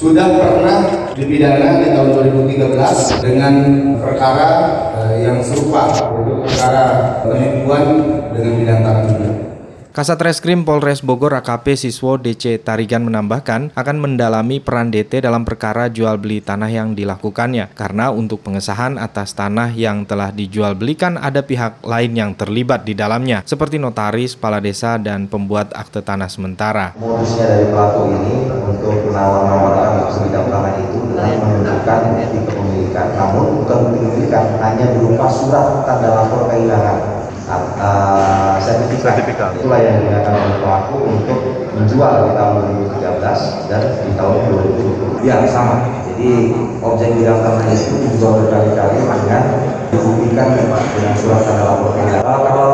sudah 0.00 0.32
pernah 0.32 1.12
dipidana 1.12 1.84
di 1.84 1.92
tahun 1.92 2.08
2013 2.48 3.20
dengan 3.20 3.54
perkara 4.00 4.48
eh, 4.96 5.28
yang 5.28 5.44
serupa 5.44 5.92
yaitu 5.92 6.40
perkara 6.40 6.84
penipuan 7.20 7.84
dengan 8.32 8.52
bidang 8.56 8.80
juga. 9.12 9.49
Kasat 9.90 10.22
Reskrim 10.22 10.62
Polres 10.62 11.02
Bogor 11.02 11.34
AKP 11.34 11.74
Siswo 11.74 12.14
DC 12.14 12.62
Tarigan 12.62 13.02
menambahkan 13.02 13.74
akan 13.74 13.96
mendalami 13.98 14.62
peran 14.62 14.94
DT 14.94 15.18
dalam 15.18 15.42
perkara 15.42 15.90
jual 15.90 16.14
beli 16.14 16.38
tanah 16.38 16.70
yang 16.70 16.94
dilakukannya 16.94 17.74
karena 17.74 18.14
untuk 18.14 18.38
pengesahan 18.46 19.02
atas 19.02 19.34
tanah 19.34 19.74
yang 19.74 20.06
telah 20.06 20.30
dijual 20.30 20.78
belikan 20.78 21.18
ada 21.18 21.42
pihak 21.42 21.82
lain 21.82 22.14
yang 22.14 22.38
terlibat 22.38 22.86
di 22.86 22.94
dalamnya 22.94 23.42
seperti 23.42 23.82
notaris, 23.82 24.38
kepala 24.38 24.62
desa 24.62 24.94
dan 24.94 25.26
pembuat 25.26 25.74
akte 25.74 26.06
tanah 26.06 26.30
sementara. 26.30 26.94
Modusnya 26.94 27.50
dari 27.50 27.66
pelaku 27.74 28.14
ini 28.14 28.46
untuk 28.46 28.94
menawar-nawarkan 29.10 30.06
sebidang 30.06 30.54
tanah 30.54 30.72
itu 30.86 30.98
dengan 31.02 31.34
menunjukkan 31.42 31.98
bukti 32.14 32.38
kepemilikan 32.46 33.06
namun 33.18 33.58
bukan 33.58 33.78
kepemilikan 33.90 34.44
hanya 34.62 34.86
berupa 34.94 35.26
surat 35.26 35.82
tanda 35.82 36.14
lapor 36.14 36.46
kehilangan 36.46 37.19
uh, 37.80 38.54
sertifikat. 38.60 39.16
sertifikat. 39.16 39.50
Itulah 39.56 39.80
yang 39.80 39.94
digunakan 40.04 40.32
oleh 40.36 40.56
pelaku 40.60 40.96
untuk 41.08 41.38
menjual 41.72 42.12
di 42.28 42.32
tahun 42.36 42.54
2013 42.92 43.70
dan 43.72 43.82
di 44.04 44.10
tahun 44.14 44.36
2020. 45.24 45.26
Ya 45.26 45.40
sama. 45.48 45.76
Jadi 46.12 46.30
objek 46.84 47.16
bidang 47.16 47.40
tanah 47.40 47.66
itu 47.72 47.96
dijual 48.04 48.44
berkali-kali 48.44 49.00
dengan 49.00 49.42
dibuktikan 49.88 50.48
dengan 50.52 51.14
surat 51.16 51.40
tanda 51.48 51.64
lapor. 51.64 51.96
Uh, 51.96 52.40
kalau 52.44 52.72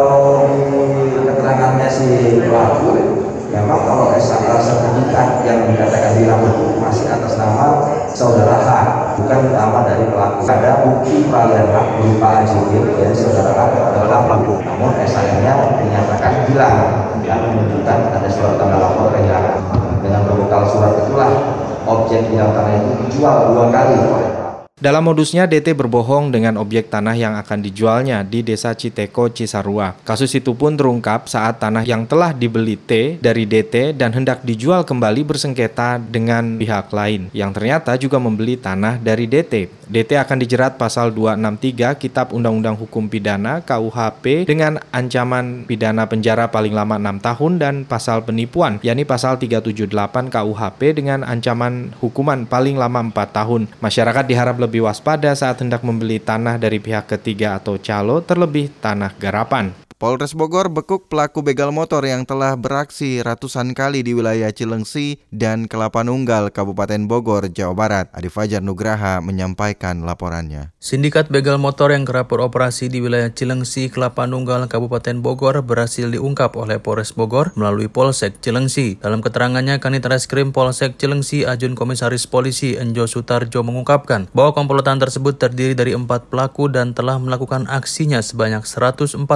keterangannya 1.23 1.89
si 1.89 2.43
pelaku 2.43 3.07
memang 3.55 3.81
kalau 3.87 4.13
sertifikat 4.61 5.47
yang 5.47 5.71
dikatakan 5.71 6.13
hilang 6.19 6.43
itu 6.45 6.77
masih 6.83 7.07
atas 7.09 7.39
nama 7.39 7.67
saudara 8.11 8.59
H, 8.61 8.69
bukan 9.17 9.41
nama 9.51 9.79
dari 9.89 10.05
pelaku. 10.13 10.39
Ada 10.45 10.71
bukti 10.85 11.15
peralihan 11.27 11.67
hak 11.73 11.87
berupa 11.99 12.29
AJD 12.45 12.73
dari 12.95 13.15
saudara 13.17 13.53
H 13.57 13.75
adalah 13.97 14.21
pelaku. 14.29 14.55
Namun 14.63 14.93
SAN-nya 15.03 15.53
dinyatakan 15.81 16.33
hilang 16.47 16.77
dan 17.25 17.41
menunjukkan 17.51 17.99
ada 18.13 18.29
surat 18.29 18.55
tanda 18.61 18.77
lapor 18.77 19.11
kehilangan. 19.11 19.57
Dengan 20.05 20.21
berbekal 20.29 20.63
surat 20.71 20.93
itulah 21.03 21.31
objek 21.87 22.31
yang 22.31 22.53
tanah 22.55 22.79
itu 22.79 22.91
dijual 23.07 23.51
dua 23.51 23.73
kali 23.73 23.97
oleh 23.99 24.26
dalam 24.77 25.09
modusnya, 25.09 25.49
DT 25.49 25.73
berbohong 25.73 26.37
dengan 26.37 26.61
objek 26.61 26.93
tanah 26.93 27.17
yang 27.17 27.33
akan 27.41 27.65
dijualnya 27.65 28.21
di 28.21 28.45
Desa 28.45 28.77
Citeko, 28.77 29.33
Cisarua. 29.33 29.97
Kasus 30.05 30.37
itu 30.37 30.53
pun 30.53 30.77
terungkap 30.77 31.33
saat 31.33 31.57
tanah 31.57 31.89
yang 31.89 32.05
telah 32.05 32.37
dibeli 32.37 32.77
T 32.77 33.17
dari 33.17 33.49
DT 33.49 33.97
dan 33.97 34.13
hendak 34.13 34.45
dijual 34.45 34.85
kembali 34.85 35.25
bersengketa 35.25 35.97
dengan 35.97 36.61
pihak 36.61 36.93
lain, 36.93 37.33
yang 37.33 37.57
ternyata 37.57 37.97
juga 37.97 38.21
membeli 38.21 38.61
tanah 38.61 39.01
dari 39.01 39.25
DT. 39.25 39.87
DT 39.87 40.19
akan 40.19 40.43
dijerat 40.43 40.77
pasal 40.77 41.15
263 41.15 41.95
Kitab 41.97 42.35
Undang-Undang 42.35 42.75
Hukum 42.77 43.07
Pidana 43.07 43.63
KUHP 43.63 44.45
dengan 44.45 44.83
ancaman 44.91 45.63
pidana 45.63 46.11
penjara 46.11 46.51
paling 46.51 46.75
lama 46.75 46.99
6 46.99 47.23
tahun 47.23 47.53
dan 47.57 47.75
pasal 47.87 48.27
penipuan, 48.27 48.83
yakni 48.83 49.07
pasal 49.07 49.39
378 49.39 49.89
KUHP 50.29 50.81
dengan 51.01 51.23
ancaman 51.23 51.95
hukuman 52.03 52.45
paling 52.51 52.75
lama 52.75 53.09
4 53.15 53.15
tahun. 53.31 53.71
Masyarakat 53.79 54.25
diharap 54.27 54.59
lebih 54.67 54.85
waspada 54.85 55.31
saat 55.39 55.63
hendak 55.63 55.87
membeli 55.87 56.19
tanah 56.19 56.59
dari 56.59 56.83
pihak 56.83 57.07
ketiga 57.07 57.57
atau 57.57 57.79
calo, 57.79 58.21
terlebih 58.21 58.69
tanah 58.83 59.15
garapan. 59.17 59.73
Polres 59.97 60.37
Bogor 60.37 60.69
bekuk 60.69 61.09
pelaku 61.09 61.41
begal 61.41 61.73
motor 61.73 62.05
yang 62.05 62.29
telah 62.29 62.53
beraksi 62.53 63.25
ratusan 63.25 63.73
kali 63.73 64.05
di 64.05 64.13
wilayah 64.13 64.53
Cilengsi 64.53 65.25
dan 65.33 65.65
Kelapa 65.73 66.05
Nunggal, 66.05 66.53
Kabupaten 66.53 67.09
Bogor, 67.09 67.49
Jawa 67.49 67.73
Barat. 67.73 68.07
Adi 68.13 68.29
Fajar 68.29 68.61
Nugraha 68.61 69.25
menyampaikan 69.25 70.05
laporannya. 70.05 70.69
Sindikat 70.77 71.33
begal 71.33 71.57
motor 71.57 71.97
yang 71.97 72.05
kerap 72.05 72.29
beroperasi 72.29 72.93
di 72.93 73.01
wilayah 73.01 73.33
Cilengsi, 73.33 73.89
Kelapa 73.89 74.29
Nunggal, 74.29 74.69
Kabupaten 74.69 75.25
Bogor 75.25 75.65
berhasil 75.65 76.13
diungkap 76.13 76.61
oleh 76.61 76.77
Polres 76.77 77.17
Bogor 77.17 77.57
melalui 77.57 77.89
Polsek 77.89 78.45
Cilengsi. 78.45 79.01
Dalam 79.01 79.25
keterangannya, 79.25 79.81
Kanit 79.81 80.05
Reskrim 80.05 80.53
Polsek 80.53 81.01
Cilengsi, 81.01 81.49
Ajun 81.49 81.73
Komisaris 81.73 82.29
Polisi 82.29 82.77
Enjo 82.77 83.09
Sutarjo 83.09 83.65
mengungkapkan 83.65 84.29
bahwa 84.37 84.56
komplotan 84.57 84.97
tersebut 84.97 85.37
terdiri 85.37 85.77
dari 85.77 85.93
empat 85.93 86.33
pelaku 86.33 86.73
dan 86.73 86.97
telah 86.97 87.21
melakukan 87.21 87.69
aksinya 87.69 88.25
sebanyak 88.25 88.65
141 88.65 89.29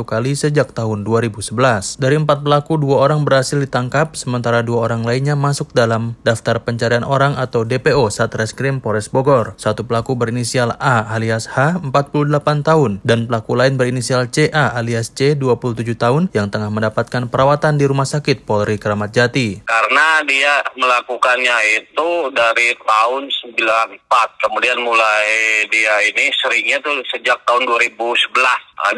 kali 0.00 0.32
sejak 0.32 0.72
tahun 0.72 1.04
2011. 1.04 2.00
Dari 2.00 2.16
empat 2.16 2.40
pelaku, 2.40 2.80
dua 2.80 3.04
orang 3.04 3.28
berhasil 3.28 3.60
ditangkap, 3.60 4.16
sementara 4.16 4.64
dua 4.64 4.88
orang 4.88 5.04
lainnya 5.04 5.36
masuk 5.36 5.76
dalam 5.76 6.16
daftar 6.24 6.64
pencarian 6.64 7.04
orang 7.04 7.36
atau 7.36 7.68
DPO 7.68 8.08
Satreskrim 8.08 8.80
Polres 8.80 9.12
Bogor. 9.12 9.52
Satu 9.60 9.84
pelaku 9.84 10.16
berinisial 10.16 10.72
A 10.80 11.04
alias 11.12 11.52
H, 11.52 11.76
48 11.92 12.64
tahun, 12.64 13.04
dan 13.04 13.28
pelaku 13.28 13.52
lain 13.52 13.76
berinisial 13.76 14.32
CA 14.32 14.72
alias 14.72 15.12
C, 15.12 15.36
27 15.36 15.84
tahun, 16.00 16.32
yang 16.32 16.48
tengah 16.48 16.72
mendapatkan 16.72 17.28
perawatan 17.28 17.76
di 17.76 17.84
Rumah 17.84 18.08
Sakit 18.08 18.48
Polri 18.48 18.80
Kramat 18.80 19.12
Jati. 19.12 19.60
Karena 19.68 20.24
dia 20.24 20.64
melakukannya 20.80 21.56
itu 21.76 22.32
dari 22.32 22.72
tahun 22.80 23.28
94, 23.28 24.40
kemudian 24.40 24.61
mulai 24.78 25.26
dia 25.66 25.98
ini 26.06 26.30
seringnya 26.38 26.78
tuh 26.78 27.02
sejak 27.10 27.34
tahun 27.42 27.66
2011 27.66 27.98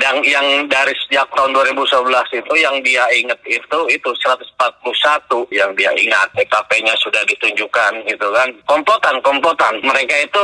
dan 0.01 0.21
yang 0.25 0.69
dari 0.69 0.97
sejak 1.05 1.29
tahun 1.37 1.53
2011 1.53 2.41
itu 2.41 2.55
yang 2.57 2.77
dia 2.85 3.05
ingat 3.13 3.37
itu 3.45 3.79
itu 3.93 4.11
141 4.13 4.49
yang 5.53 5.71
dia 5.77 5.93
ingat. 5.93 6.33
TKP-nya 6.33 6.97
sudah 7.01 7.21
ditunjukkan 7.29 7.93
gitu 8.09 8.29
kan. 8.33 8.49
Komplotan 8.65 9.21
komplotan. 9.21 9.77
Mereka 9.85 10.15
itu 10.25 10.41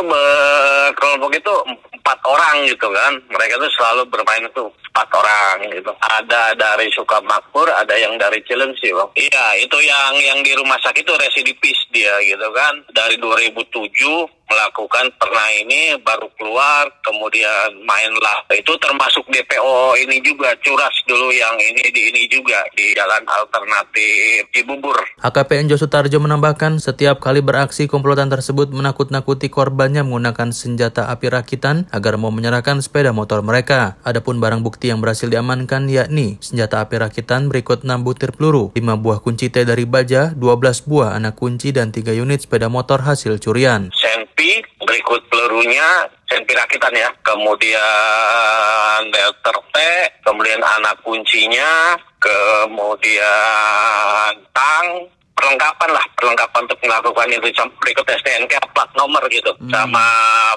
kelompok 0.97 1.33
itu 1.33 1.55
empat 1.97 2.19
orang 2.25 2.69
gitu 2.69 2.89
kan. 2.93 3.13
Mereka 3.33 3.57
itu 3.61 3.69
selalu 3.81 4.03
bermain 4.13 4.45
itu 4.45 4.65
empat 5.01 5.17
orang 5.17 5.73
gitu 5.73 5.93
ada 5.97 6.53
dari 6.53 6.93
Sukamakmur 6.93 7.73
ada 7.73 7.97
yang 7.97 8.21
dari 8.21 8.45
Cilengsi 8.45 8.93
bang 8.93 9.09
iya 9.17 9.57
itu 9.57 9.81
yang 9.81 10.13
yang 10.21 10.45
di 10.45 10.53
rumah 10.53 10.77
sakit 10.85 11.01
itu 11.01 11.15
residipis 11.17 11.89
dia 11.89 12.13
gitu 12.21 12.45
kan 12.53 12.85
dari 12.93 13.17
2007 13.17 14.29
melakukan 14.51 15.07
pernah 15.15 15.49
ini 15.63 15.95
baru 16.03 16.27
keluar 16.35 16.91
kemudian 17.07 17.87
mainlah 17.87 18.43
itu 18.51 18.75
termasuk 18.83 19.23
DPO 19.31 19.95
ini 20.03 20.19
juga 20.27 20.51
curas 20.59 20.93
dulu 21.07 21.31
yang 21.31 21.55
ini 21.63 21.87
di 21.95 22.11
ini 22.11 22.27
juga 22.27 22.67
di 22.75 22.91
jalan 22.99 23.23
alternatif 23.31 24.51
Cibubur. 24.51 24.99
AKP 25.23 25.51
Enjo 25.63 25.79
Sutarjo 25.79 26.19
menambahkan 26.19 26.83
setiap 26.83 27.23
kali 27.23 27.39
beraksi 27.39 27.87
komplotan 27.87 28.27
tersebut 28.27 28.75
menakut-nakuti 28.75 29.47
korbannya 29.47 30.03
menggunakan 30.03 30.51
senjata 30.51 31.07
api 31.15 31.31
rakitan 31.31 31.87
agar 31.95 32.19
mau 32.19 32.35
menyerahkan 32.35 32.83
sepeda 32.83 33.15
motor 33.15 33.47
mereka. 33.47 34.03
Adapun 34.03 34.43
barang 34.43 34.67
bukti 34.67 34.90
yang 34.91 34.99
berhasil 34.99 35.31
diamankan 35.31 35.87
yakni 35.87 36.35
senjata 36.43 36.83
api 36.83 36.99
rakitan 36.99 37.47
berikut 37.47 37.87
6 37.87 38.03
butir 38.03 38.35
peluru, 38.35 38.75
5 38.75 38.99
buah 38.99 39.23
kunci 39.23 39.47
T 39.47 39.63
dari 39.63 39.87
baja, 39.87 40.35
12 40.35 40.91
buah 40.91 41.15
anak 41.15 41.39
kunci 41.39 41.71
dan 41.71 41.95
3 41.95 42.11
unit 42.19 42.43
sepeda 42.43 42.67
motor 42.67 43.07
hasil 43.07 43.39
curian. 43.39 43.95
Senpi 43.95 44.59
berikut 44.83 45.23
pelurunya 45.31 46.11
senpi 46.27 46.55
rakitan 46.55 46.95
ya, 46.95 47.11
kemudian 47.23 47.81
delter 49.15 49.57
T, 49.71 49.77
kemudian 50.27 50.63
anak 50.63 50.99
kuncinya, 51.07 51.95
kemudian 52.23 53.25
tang, 54.51 55.11
perlengkapan 55.41 55.89
lah 55.97 56.05
perlengkapan 56.13 56.61
untuk 56.69 56.81
melakukan 56.85 57.29
itu. 57.33 57.49
Berikut 57.81 58.05
STNK 58.05 58.55
plat 58.77 58.91
nomor 58.93 59.25
gitu. 59.33 59.51
Hmm. 59.57 59.73
sama 59.73 60.05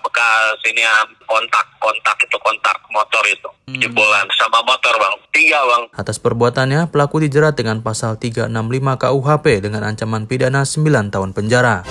bekas 0.03 0.59
ini 0.67 0.83
ya, 0.83 1.07
kontak 1.23 1.65
kontak 1.79 2.19
itu 2.19 2.35
kontak 2.43 2.75
motor 2.91 3.23
itu. 3.31 3.49
Hmm. 3.71 3.79
jebolan 3.79 4.27
sama 4.35 4.59
motor 4.67 4.91
bang. 4.99 5.15
Tiga 5.31 5.59
bang. 5.63 5.83
Atas 5.95 6.19
perbuatannya 6.19 6.91
pelaku 6.91 7.23
dijerat 7.23 7.55
dengan 7.55 7.79
pasal 7.79 8.19
365 8.19 8.51
KUHP 8.99 9.45
dengan 9.63 9.87
ancaman 9.87 10.27
pidana 10.27 10.67
9 10.67 10.83
tahun 11.07 11.31
penjara. 11.31 11.87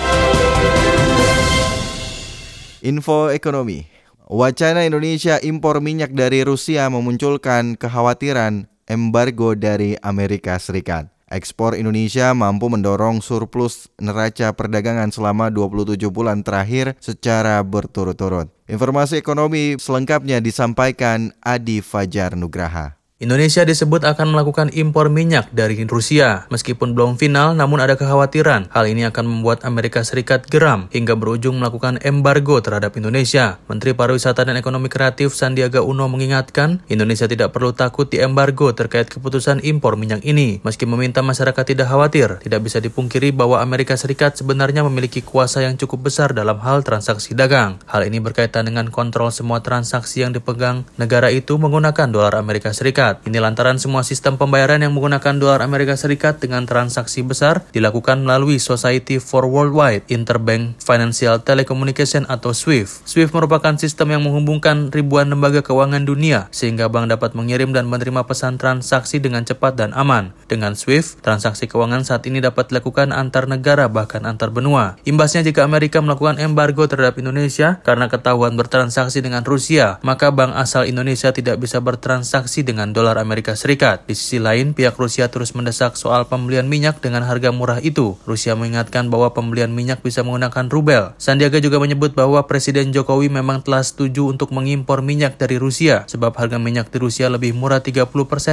Info 2.84 3.32
ekonomi. 3.32 3.88
Wacana 4.32 4.88
Indonesia 4.88 5.37
impor 5.44 5.84
minyak 5.84 6.16
dari 6.16 6.40
Rusia 6.40 6.88
memunculkan 6.88 7.76
kekhawatiran 7.76 8.64
embargo 8.88 9.52
dari 9.52 9.92
Amerika 10.00 10.56
Serikat. 10.56 11.12
Ekspor 11.33 11.75
Indonesia 11.75 12.37
mampu 12.37 12.69
mendorong 12.69 13.25
surplus 13.25 13.89
neraca 13.97 14.53
perdagangan 14.53 15.09
selama 15.09 15.49
27 15.49 15.97
bulan 16.12 16.45
terakhir 16.45 16.95
secara 17.01 17.59
berturut-turut. 17.65 18.53
Informasi 18.69 19.19
ekonomi 19.19 19.81
selengkapnya 19.81 20.45
disampaikan 20.45 21.33
Adi 21.41 21.81
Fajar 21.81 22.37
Nugraha. 22.37 23.01
Indonesia 23.23 23.62
disebut 23.62 24.02
akan 24.02 24.35
melakukan 24.35 24.75
impor 24.75 25.07
minyak 25.07 25.47
dari 25.55 25.79
Rusia. 25.87 26.50
Meskipun 26.50 26.91
belum 26.91 27.23
final, 27.23 27.55
namun 27.55 27.79
ada 27.79 27.95
kekhawatiran 27.95 28.75
hal 28.75 28.85
ini 28.91 29.07
akan 29.07 29.31
membuat 29.31 29.62
Amerika 29.62 30.02
Serikat 30.02 30.50
geram 30.50 30.91
hingga 30.91 31.14
berujung 31.14 31.62
melakukan 31.62 32.02
embargo 32.02 32.59
terhadap 32.59 32.99
Indonesia. 32.99 33.62
Menteri 33.71 33.95
Pariwisata 33.95 34.43
dan 34.43 34.59
Ekonomi 34.59 34.91
Kreatif 34.91 35.38
Sandiaga 35.38 35.87
Uno 35.87 36.11
mengingatkan, 36.11 36.83
Indonesia 36.91 37.31
tidak 37.31 37.55
perlu 37.55 37.71
takut 37.71 38.11
di 38.11 38.19
embargo 38.19 38.75
terkait 38.75 39.07
keputusan 39.07 39.62
impor 39.62 39.95
minyak 39.95 40.26
ini. 40.26 40.59
Meski 40.67 40.83
meminta 40.91 41.23
masyarakat 41.23 41.62
tidak 41.62 41.95
khawatir, 41.95 42.43
tidak 42.43 42.67
bisa 42.67 42.83
dipungkiri 42.83 43.31
bahwa 43.31 43.62
Amerika 43.62 43.95
Serikat 43.95 44.35
sebenarnya 44.35 44.83
memiliki 44.83 45.23
kuasa 45.23 45.62
yang 45.62 45.79
cukup 45.79 46.11
besar 46.11 46.35
dalam 46.35 46.59
hal 46.59 46.83
transaksi 46.83 47.38
dagang. 47.38 47.79
Hal 47.87 48.02
ini 48.02 48.19
berkaitan 48.19 48.67
dengan 48.67 48.91
kontrol 48.91 49.31
semua 49.31 49.62
transaksi 49.62 50.26
yang 50.26 50.35
dipegang 50.35 50.83
negara 50.99 51.31
itu 51.31 51.55
menggunakan 51.55 52.11
dolar 52.11 52.35
Amerika 52.35 52.75
Serikat. 52.75 53.12
Serikat. 53.12 53.28
Ini 53.28 53.38
lantaran 53.45 53.76
semua 53.76 54.02
sistem 54.07 54.40
pembayaran 54.40 54.81
yang 54.81 54.97
menggunakan 54.97 55.37
dolar 55.37 55.61
Amerika 55.61 55.95
Serikat 56.00 56.40
dengan 56.40 56.64
transaksi 56.64 57.21
besar 57.21 57.61
dilakukan 57.76 58.25
melalui 58.25 58.57
Society 58.57 59.21
for 59.21 59.45
Worldwide 59.45 60.09
Interbank 60.09 60.81
Financial 60.81 61.37
Telecommunication 61.45 62.25
atau 62.29 62.57
SWIFT. 62.57 63.05
SWIFT 63.05 63.37
merupakan 63.37 63.77
sistem 63.77 64.16
yang 64.16 64.22
menghubungkan 64.25 64.88
ribuan 64.88 65.29
lembaga 65.29 65.61
keuangan 65.61 66.09
dunia 66.09 66.48
sehingga 66.55 66.88
bank 66.88 67.12
dapat 67.12 67.37
mengirim 67.37 67.77
dan 67.77 67.85
menerima 67.88 68.25
pesan 68.25 68.57
transaksi 68.57 69.20
dengan 69.20 69.44
cepat 69.44 69.77
dan 69.77 69.90
aman. 69.92 70.33
Dengan 70.48 70.72
SWIFT, 70.72 71.20
transaksi 71.20 71.68
keuangan 71.68 72.09
saat 72.09 72.25
ini 72.25 72.40
dapat 72.40 72.72
dilakukan 72.72 73.12
antar 73.12 73.44
negara 73.44 73.92
bahkan 73.92 74.25
antar 74.25 74.48
benua. 74.48 74.96
Imbasnya 75.05 75.44
jika 75.44 75.68
Amerika 75.68 76.01
melakukan 76.01 76.40
embargo 76.40 76.88
terhadap 76.88 77.20
Indonesia 77.20 77.83
karena 77.85 78.09
ketahuan 78.09 78.57
bertransaksi 78.57 79.20
dengan 79.20 79.44
Rusia, 79.44 80.01
maka 80.01 80.33
bank 80.33 80.57
asal 80.57 80.88
Indonesia 80.88 81.35
tidak 81.35 81.61
bisa 81.61 81.83
bertransaksi 81.83 82.64
dengan 82.64 82.94
dolar 82.94 83.02
dolar 83.03 83.19
Amerika 83.19 83.59
Serikat. 83.59 84.07
Di 84.07 84.15
sisi 84.15 84.38
lain, 84.38 84.79
pihak 84.79 84.95
Rusia 84.95 85.27
terus 85.27 85.59
mendesak 85.59 85.99
soal 85.99 86.31
pembelian 86.31 86.71
minyak 86.71 87.03
dengan 87.03 87.27
harga 87.27 87.51
murah 87.51 87.83
itu. 87.83 88.15
Rusia 88.23 88.55
mengingatkan 88.55 89.11
bahwa 89.11 89.35
pembelian 89.35 89.75
minyak 89.75 90.07
bisa 90.07 90.23
menggunakan 90.23 90.71
rubel. 90.71 91.11
Sandiaga 91.19 91.59
juga 91.59 91.83
menyebut 91.83 92.15
bahwa 92.15 92.38
Presiden 92.47 92.95
Jokowi 92.95 93.27
memang 93.27 93.67
telah 93.67 93.83
setuju 93.83 94.31
untuk 94.31 94.55
mengimpor 94.55 95.03
minyak 95.03 95.35
dari 95.35 95.59
Rusia, 95.59 96.07
sebab 96.07 96.38
harga 96.38 96.62
minyak 96.62 96.95
di 96.95 97.03
Rusia 97.03 97.27
lebih 97.27 97.59
murah 97.59 97.83
30% 97.83 98.07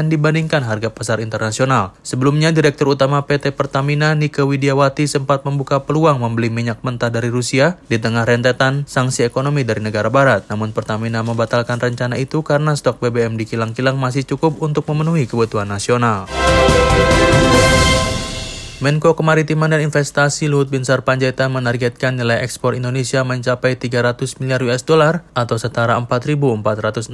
dibandingkan 0.10 0.66
harga 0.66 0.90
pasar 0.90 1.22
internasional. 1.22 1.94
Sebelumnya, 2.02 2.50
Direktur 2.50 2.98
Utama 2.98 3.22
PT 3.30 3.54
Pertamina 3.54 4.18
Nike 4.18 4.42
Widiawati 4.42 5.06
sempat 5.06 5.46
membuka 5.46 5.86
peluang 5.86 6.26
membeli 6.26 6.50
minyak 6.50 6.82
mentah 6.82 7.14
dari 7.14 7.30
Rusia 7.30 7.78
di 7.86 8.02
tengah 8.02 8.26
rentetan 8.26 8.90
sanksi 8.90 9.30
ekonomi 9.30 9.62
dari 9.62 9.86
negara 9.86 10.10
barat. 10.10 10.50
Namun 10.50 10.74
Pertamina 10.74 11.22
membatalkan 11.22 11.78
rencana 11.78 12.18
itu 12.18 12.42
karena 12.42 12.74
stok 12.74 13.04
BBM 13.04 13.36
di 13.36 13.46
kilang-kilang 13.46 14.00
masih 14.00 14.24
cukup 14.30 14.62
untuk 14.62 14.86
memenuhi 14.86 15.26
kebutuhan 15.26 15.66
nasional. 15.66 16.30
Menko 18.80 19.12
Kemaritiman 19.12 19.76
dan 19.76 19.84
Investasi 19.84 20.48
Luhut 20.48 20.72
Binsar 20.72 21.04
Panjaitan 21.04 21.52
menargetkan 21.52 22.16
nilai 22.16 22.40
ekspor 22.40 22.80
Indonesia 22.80 23.28
mencapai 23.28 23.76
300 23.76 24.40
miliar 24.40 24.64
US 24.64 24.88
dollar 24.88 25.28
atau 25.36 25.60
setara 25.60 26.00
4.460,43 26.00 27.12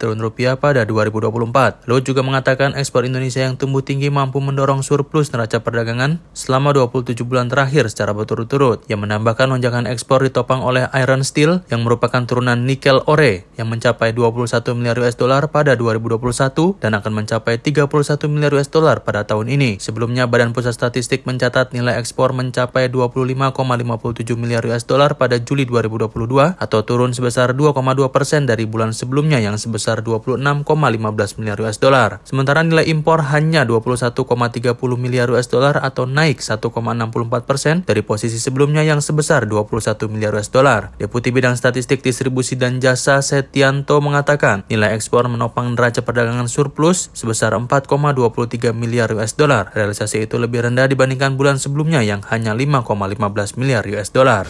triliun 0.00 0.24
rupiah 0.24 0.56
pada 0.56 0.88
2024. 0.88 1.84
Luhut 1.84 2.04
juga 2.08 2.24
mengatakan 2.24 2.72
ekspor 2.80 3.04
Indonesia 3.04 3.44
yang 3.44 3.60
tumbuh 3.60 3.84
tinggi 3.84 4.08
mampu 4.08 4.40
mendorong 4.40 4.80
surplus 4.80 5.36
neraca 5.36 5.60
perdagangan 5.60 6.16
selama 6.32 6.72
27 6.80 7.12
bulan 7.28 7.52
terakhir 7.52 7.92
secara 7.92 8.16
berturut-turut. 8.16 8.88
Yang 8.88 9.04
menambahkan 9.04 9.52
lonjakan 9.52 9.84
ekspor 9.84 10.24
ditopang 10.24 10.64
oleh 10.64 10.88
iron 10.96 11.28
steel 11.28 11.60
yang 11.68 11.84
merupakan 11.84 12.24
turunan 12.24 12.64
nikel 12.64 13.04
ore 13.04 13.44
yang 13.60 13.68
mencapai 13.68 14.16
21 14.16 14.48
miliar 14.80 14.96
US 14.96 15.12
dollar 15.12 15.52
pada 15.52 15.76
2021 15.76 16.80
dan 16.80 16.96
akan 16.96 17.20
mencapai 17.20 17.60
31 17.60 17.84
miliar 18.32 18.56
US 18.56 18.72
dollar 18.72 19.04
pada 19.04 19.28
tahun 19.28 19.52
ini. 19.52 19.76
Sebelumnya 19.76 20.21
Badan 20.28 20.50
Pusat 20.52 20.74
Statistik 20.74 21.24
mencatat 21.24 21.70
nilai 21.72 21.96
ekspor 21.96 22.36
mencapai 22.36 22.90
25,57 22.90 24.34
miliar 24.36 24.66
US 24.68 24.84
dollar 24.84 25.14
pada 25.14 25.40
Juli 25.40 25.64
2022 25.64 26.10
atau 26.58 26.80
turun 26.84 27.16
sebesar 27.16 27.54
2,2 27.54 27.78
persen 28.12 28.44
dari 28.44 28.68
bulan 28.68 28.92
sebelumnya 28.92 29.40
yang 29.40 29.56
sebesar 29.56 30.04
26,15 30.04 31.38
miliar 31.40 31.56
US 31.62 31.78
dollar. 31.80 32.20
Sementara 32.28 32.60
nilai 32.66 32.84
impor 32.92 33.24
hanya 33.32 33.64
21,30 33.64 34.76
miliar 35.00 35.32
US 35.32 35.48
dollar 35.48 35.80
atau 35.80 36.04
naik 36.04 36.44
1,64 36.44 37.48
persen 37.48 37.86
dari 37.86 38.04
posisi 38.04 38.36
sebelumnya 38.36 38.84
yang 38.84 39.00
sebesar 39.00 39.48
21 39.48 40.12
miliar 40.12 40.36
US 40.36 40.52
dollar. 40.52 40.92
Deputi 41.00 41.32
Bidang 41.32 41.56
Statistik 41.56 42.04
Distribusi 42.04 42.60
dan 42.60 42.82
Jasa 42.82 43.24
Setianto 43.24 44.02
mengatakan 44.04 44.68
nilai 44.68 44.92
ekspor 44.92 45.24
menopang 45.30 45.72
neraca 45.72 46.04
perdagangan 46.04 46.50
surplus 46.50 47.08
sebesar 47.16 47.56
4,23 47.56 48.76
miliar 48.76 49.08
US 49.16 49.32
dollar. 49.32 49.72
Realisasi 49.72 50.11
inflasi 50.12 50.28
itu 50.28 50.36
lebih 50.36 50.68
rendah 50.68 50.84
dibandingkan 50.92 51.40
bulan 51.40 51.56
sebelumnya 51.56 52.04
yang 52.04 52.20
hanya 52.28 52.52
5,15 52.52 53.56
miliar 53.56 53.80
US 53.96 54.12
dollar. 54.12 54.44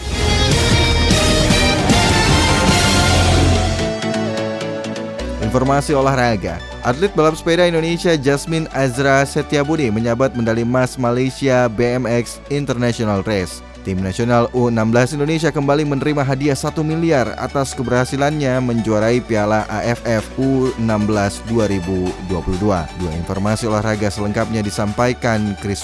Informasi 5.46 5.94
olahraga. 5.94 6.58
Atlet 6.82 7.12
balap 7.14 7.38
sepeda 7.38 7.68
Indonesia 7.68 8.18
Jasmine 8.18 8.66
Azra 8.74 9.22
Setiabudi 9.22 9.92
menyabat 9.92 10.34
medali 10.34 10.66
emas 10.66 10.98
Malaysia 10.98 11.70
BMX 11.70 12.42
International 12.50 13.22
Race. 13.22 13.62
Tim 13.82 13.98
nasional 13.98 14.46
U16 14.54 15.18
Indonesia 15.18 15.50
kembali 15.50 15.82
menerima 15.82 16.22
hadiah 16.22 16.54
1 16.54 16.86
miliar 16.86 17.34
atas 17.34 17.74
keberhasilannya 17.74 18.62
menjuarai 18.62 19.18
Piala 19.18 19.66
AFF 19.66 20.38
U16 20.38 21.42
2022. 21.50 22.62
Dua 22.62 23.12
informasi 23.18 23.66
olahraga 23.66 24.06
selengkapnya 24.06 24.62
disampaikan 24.62 25.58
Chris 25.58 25.82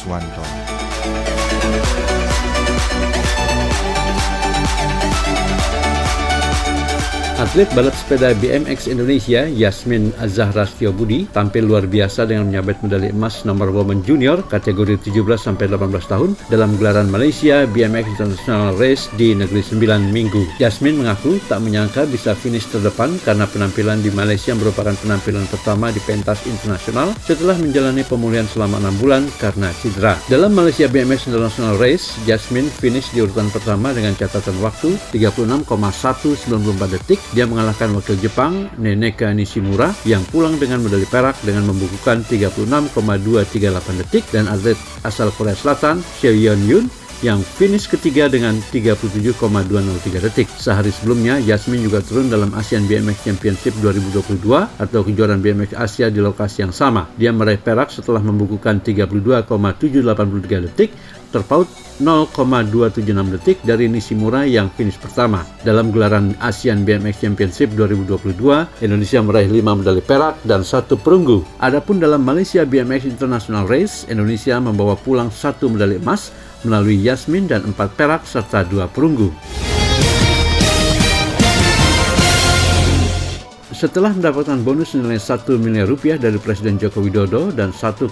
Atlet 7.49 7.73
balap 7.73 7.97
sepeda 7.97 8.37
BMX 8.45 8.93
Indonesia 8.93 9.49
Yasmin 9.49 10.13
Azahra 10.21 10.69
Budi 10.93 11.25
tampil 11.33 11.65
luar 11.65 11.89
biasa 11.89 12.29
dengan 12.29 12.53
menyabet 12.53 12.77
medali 12.85 13.09
emas 13.09 13.49
nomor 13.49 13.73
woman 13.73 14.05
junior 14.05 14.45
kategori 14.45 15.01
17 15.01 15.17
sampai 15.49 15.65
18 15.65 16.13
tahun 16.13 16.37
dalam 16.53 16.77
gelaran 16.77 17.09
Malaysia 17.09 17.65
BMX 17.65 18.21
International 18.21 18.77
Race 18.77 19.09
di 19.17 19.33
Negeri 19.33 19.65
Sembilan 19.65 20.13
Minggu. 20.13 20.61
Yasmin 20.61 21.01
mengaku 21.01 21.41
tak 21.49 21.65
menyangka 21.65 22.05
bisa 22.05 22.37
finish 22.37 22.69
terdepan 22.69 23.17
karena 23.25 23.49
penampilan 23.49 24.05
di 24.05 24.13
Malaysia 24.13 24.53
merupakan 24.53 24.93
penampilan 25.01 25.49
pertama 25.49 25.89
di 25.89 26.05
pentas 26.05 26.45
internasional 26.45 27.17
setelah 27.25 27.57
menjalani 27.57 28.05
pemulihan 28.05 28.45
selama 28.45 28.77
enam 28.77 28.93
bulan 29.01 29.25
karena 29.41 29.73
cedera. 29.81 30.21
Dalam 30.29 30.53
Malaysia 30.53 30.85
BMX 30.85 31.33
International 31.33 31.81
Race, 31.81 32.13
Yasmin 32.29 32.69
finish 32.69 33.09
di 33.17 33.25
urutan 33.25 33.49
pertama 33.49 33.97
dengan 33.97 34.13
catatan 34.13 34.61
waktu 34.61 35.01
36,194 35.17 36.93
detik 36.93 37.38
dia 37.39 37.47
mengalahkan 37.47 37.95
wakil 37.95 38.19
Jepang 38.19 38.67
Neneka 38.83 39.31
Nishimura 39.31 39.95
yang 40.03 40.27
pulang 40.27 40.59
dengan 40.59 40.83
medali 40.83 41.07
perak 41.07 41.39
dengan 41.47 41.71
membukukan 41.71 42.27
36,238 42.27 42.99
detik 44.03 44.27
dan 44.35 44.51
atlet 44.51 44.75
asal 45.07 45.31
Korea 45.31 45.55
Selatan 45.55 46.03
Yeon 46.19 46.67
Yun 46.67 46.91
yang 47.21 47.43
finish 47.43 47.91
ketiga 47.91 48.31
dengan 48.31 48.59
37,203 48.71 50.23
detik. 50.23 50.47
Sehari 50.55 50.95
sebelumnya, 50.95 51.43
Yasmin 51.43 51.83
juga 51.83 51.99
turun 52.05 52.31
dalam 52.31 52.55
Asian 52.55 52.87
BMX 52.87 53.27
Championship 53.27 53.75
2022 53.83 54.39
atau 54.79 55.01
kejuaraan 55.03 55.43
BMX 55.43 55.75
Asia 55.75 56.07
di 56.09 56.23
lokasi 56.23 56.67
yang 56.67 56.75
sama. 56.75 57.11
Dia 57.19 57.35
meraih 57.35 57.59
perak 57.59 57.91
setelah 57.91 58.23
membukukan 58.23 58.81
32,783 58.85 60.67
detik 60.71 60.91
terpaut 61.29 61.69
0,276 61.99 63.35
detik 63.35 63.59
dari 63.67 63.91
Nishimura 63.91 64.47
yang 64.47 64.71
finish 64.79 64.97
pertama. 64.97 65.43
Dalam 65.67 65.91
gelaran 65.91 66.33
ASEAN 66.39 66.87
BMX 66.87 67.27
Championship 67.27 67.75
2022, 67.75 68.39
Indonesia 68.87 69.19
meraih 69.21 69.51
5 69.51 69.79
medali 69.83 70.03
perak 70.03 70.39
dan 70.47 70.63
satu 70.63 70.95
perunggu. 70.95 71.43
Adapun 71.59 71.99
dalam 71.99 72.23
Malaysia 72.23 72.63
BMX 72.63 73.19
International 73.19 73.67
Race, 73.67 74.07
Indonesia 74.07 74.63
membawa 74.63 74.95
pulang 74.95 75.29
satu 75.35 75.67
medali 75.67 75.99
emas 75.99 76.31
melalui 76.67 76.99
Yasmin 76.99 77.47
dan 77.47 77.67
empat 77.69 77.95
perak 77.95 78.23
serta 78.25 78.65
dua 78.67 78.89
perunggu. 78.91 79.31
Setelah 83.79 84.11
mendapatkan 84.11 84.59
bonus 84.67 84.99
senilai 84.99 85.23
1 85.23 85.55
miliar 85.55 85.87
rupiah 85.87 86.19
dari 86.19 86.35
Presiden 86.35 86.83
Joko 86.83 86.99
Widodo 86.99 87.55
dan 87.55 87.71
1,385 87.71 88.11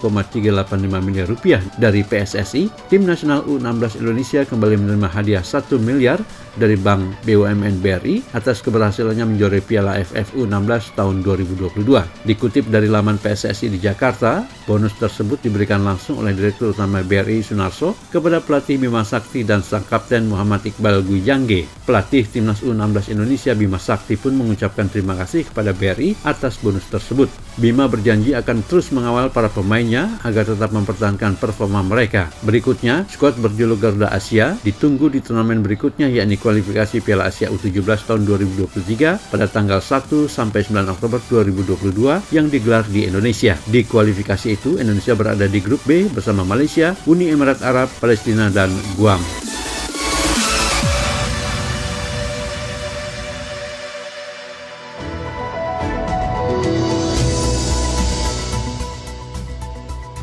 miliar 1.02 1.26
rupiah 1.26 1.58
dari 1.82 2.06
PSSI, 2.06 2.70
tim 2.86 3.02
nasional 3.02 3.42
U16 3.50 3.98
Indonesia 3.98 4.46
kembali 4.46 4.78
menerima 4.78 5.10
hadiah 5.10 5.42
1 5.42 5.66
miliar 5.82 6.22
dari 6.54 6.78
Bank 6.78 7.18
BUMN 7.26 7.82
BRI 7.82 8.22
atas 8.38 8.62
keberhasilannya 8.62 9.26
menjuarai 9.26 9.58
Piala 9.58 9.98
AFF 9.98 10.38
U16 10.38 10.94
tahun 10.94 11.26
2022. 11.26 11.82
Dikutip 12.22 12.70
dari 12.70 12.86
laman 12.86 13.18
PSSI 13.18 13.66
di 13.66 13.82
Jakarta, 13.82 14.46
bonus 14.70 14.94
tersebut 15.02 15.42
diberikan 15.42 15.82
langsung 15.82 16.22
oleh 16.22 16.30
Direktur 16.30 16.78
Utama 16.78 17.02
BRI 17.02 17.42
Sunarso 17.42 17.98
kepada 18.14 18.38
pelatih 18.38 18.78
Bima 18.78 19.02
Sakti 19.02 19.42
dan 19.42 19.66
sang 19.66 19.82
kapten 19.82 20.30
Muhammad 20.30 20.62
Iqbal 20.62 21.02
Guyangge. 21.02 21.66
Pelatih 21.82 22.22
Timnas 22.30 22.62
U16 22.62 23.18
Indonesia 23.18 23.50
Bima 23.58 23.82
Sakti 23.82 24.14
pun 24.14 24.38
mengucapkan 24.38 24.86
terima 24.86 25.18
kasih 25.18 25.55
kepada 25.56 25.72
BRI 25.72 26.12
atas 26.20 26.60
bonus 26.60 26.84
tersebut. 26.92 27.32
Bima 27.56 27.88
berjanji 27.88 28.36
akan 28.36 28.60
terus 28.68 28.92
mengawal 28.92 29.32
para 29.32 29.48
pemainnya 29.48 30.20
agar 30.20 30.44
tetap 30.44 30.76
mempertahankan 30.76 31.40
performa 31.40 31.80
mereka. 31.80 32.28
Berikutnya, 32.44 33.08
skuad 33.08 33.40
berjuluk 33.40 33.80
Garuda 33.80 34.12
Asia 34.12 34.60
ditunggu 34.60 35.08
di 35.08 35.24
turnamen 35.24 35.64
berikutnya 35.64 36.12
yakni 36.12 36.36
kualifikasi 36.36 37.00
Piala 37.00 37.32
Asia 37.32 37.48
U17 37.48 38.04
tahun 38.04 38.28
2023 38.28 39.32
pada 39.32 39.48
tanggal 39.48 39.80
1 39.80 40.28
sampai 40.28 40.60
9 40.68 40.92
Oktober 40.92 41.16
2022 41.32 42.36
yang 42.36 42.52
digelar 42.52 42.84
di 42.84 43.08
Indonesia. 43.08 43.56
Di 43.64 43.88
kualifikasi 43.88 44.52
itu, 44.52 44.76
Indonesia 44.76 45.16
berada 45.16 45.48
di 45.48 45.64
grup 45.64 45.80
B 45.88 46.12
bersama 46.12 46.44
Malaysia, 46.44 46.92
Uni 47.08 47.32
Emirat 47.32 47.64
Arab, 47.64 47.88
Palestina, 47.96 48.52
dan 48.52 48.68
Guam. 49.00 49.24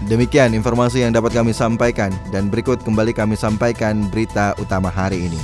Demikian 0.03 0.51
informasi 0.51 0.99
yang 0.99 1.15
dapat 1.15 1.31
kami 1.31 1.55
sampaikan 1.55 2.11
dan 2.27 2.51
berikut 2.51 2.83
kembali 2.83 3.15
kami 3.15 3.39
sampaikan 3.39 4.11
berita 4.11 4.51
utama 4.59 4.91
hari 4.91 5.31
ini. 5.31 5.39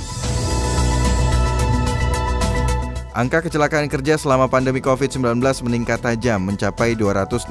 Angka 3.16 3.42
kecelakaan 3.42 3.88
kerja 3.88 4.20
selama 4.20 4.46
pandemi 4.46 4.78
COVID-19 4.84 5.42
meningkat 5.66 6.04
tajam 6.04 6.44
mencapai 6.44 6.94
268 6.94 7.50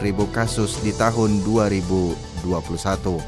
ribu 0.00 0.24
kasus 0.30 0.78
di 0.80 0.94
tahun 0.94 1.42
2021. 1.42 3.20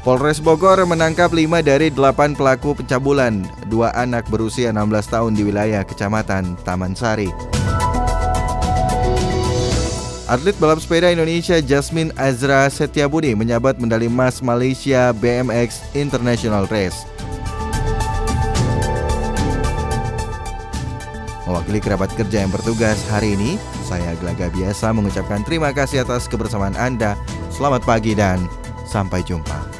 Polres 0.00 0.40
Bogor 0.40 0.80
menangkap 0.88 1.28
5 1.28 1.60
dari 1.60 1.92
8 1.92 2.32
pelaku 2.32 2.72
pencabulan 2.72 3.44
dua 3.68 3.92
anak 3.92 4.24
berusia 4.32 4.72
16 4.72 5.12
tahun 5.12 5.32
di 5.36 5.44
wilayah 5.44 5.84
Kecamatan 5.84 6.56
Taman 6.64 6.96
Sari. 6.96 7.49
Atlet 10.30 10.54
balap 10.62 10.78
sepeda 10.78 11.10
Indonesia 11.10 11.58
Jasmine 11.58 12.14
Azra 12.14 12.70
Setiabudi 12.70 13.34
menyabat 13.34 13.82
medali 13.82 14.06
emas 14.06 14.38
Malaysia 14.38 15.10
BMX 15.10 15.82
International 15.90 16.70
Race. 16.70 17.02
Mewakili 21.50 21.82
kerabat 21.82 22.14
kerja 22.14 22.46
yang 22.46 22.54
bertugas 22.54 23.02
hari 23.10 23.34
ini, 23.34 23.58
saya 23.82 24.14
Gelaga 24.22 24.46
Biasa 24.54 24.94
mengucapkan 24.94 25.42
terima 25.42 25.74
kasih 25.74 26.06
atas 26.06 26.30
kebersamaan 26.30 26.78
Anda. 26.78 27.18
Selamat 27.50 27.82
pagi 27.82 28.14
dan 28.14 28.38
sampai 28.86 29.26
jumpa. 29.26 29.79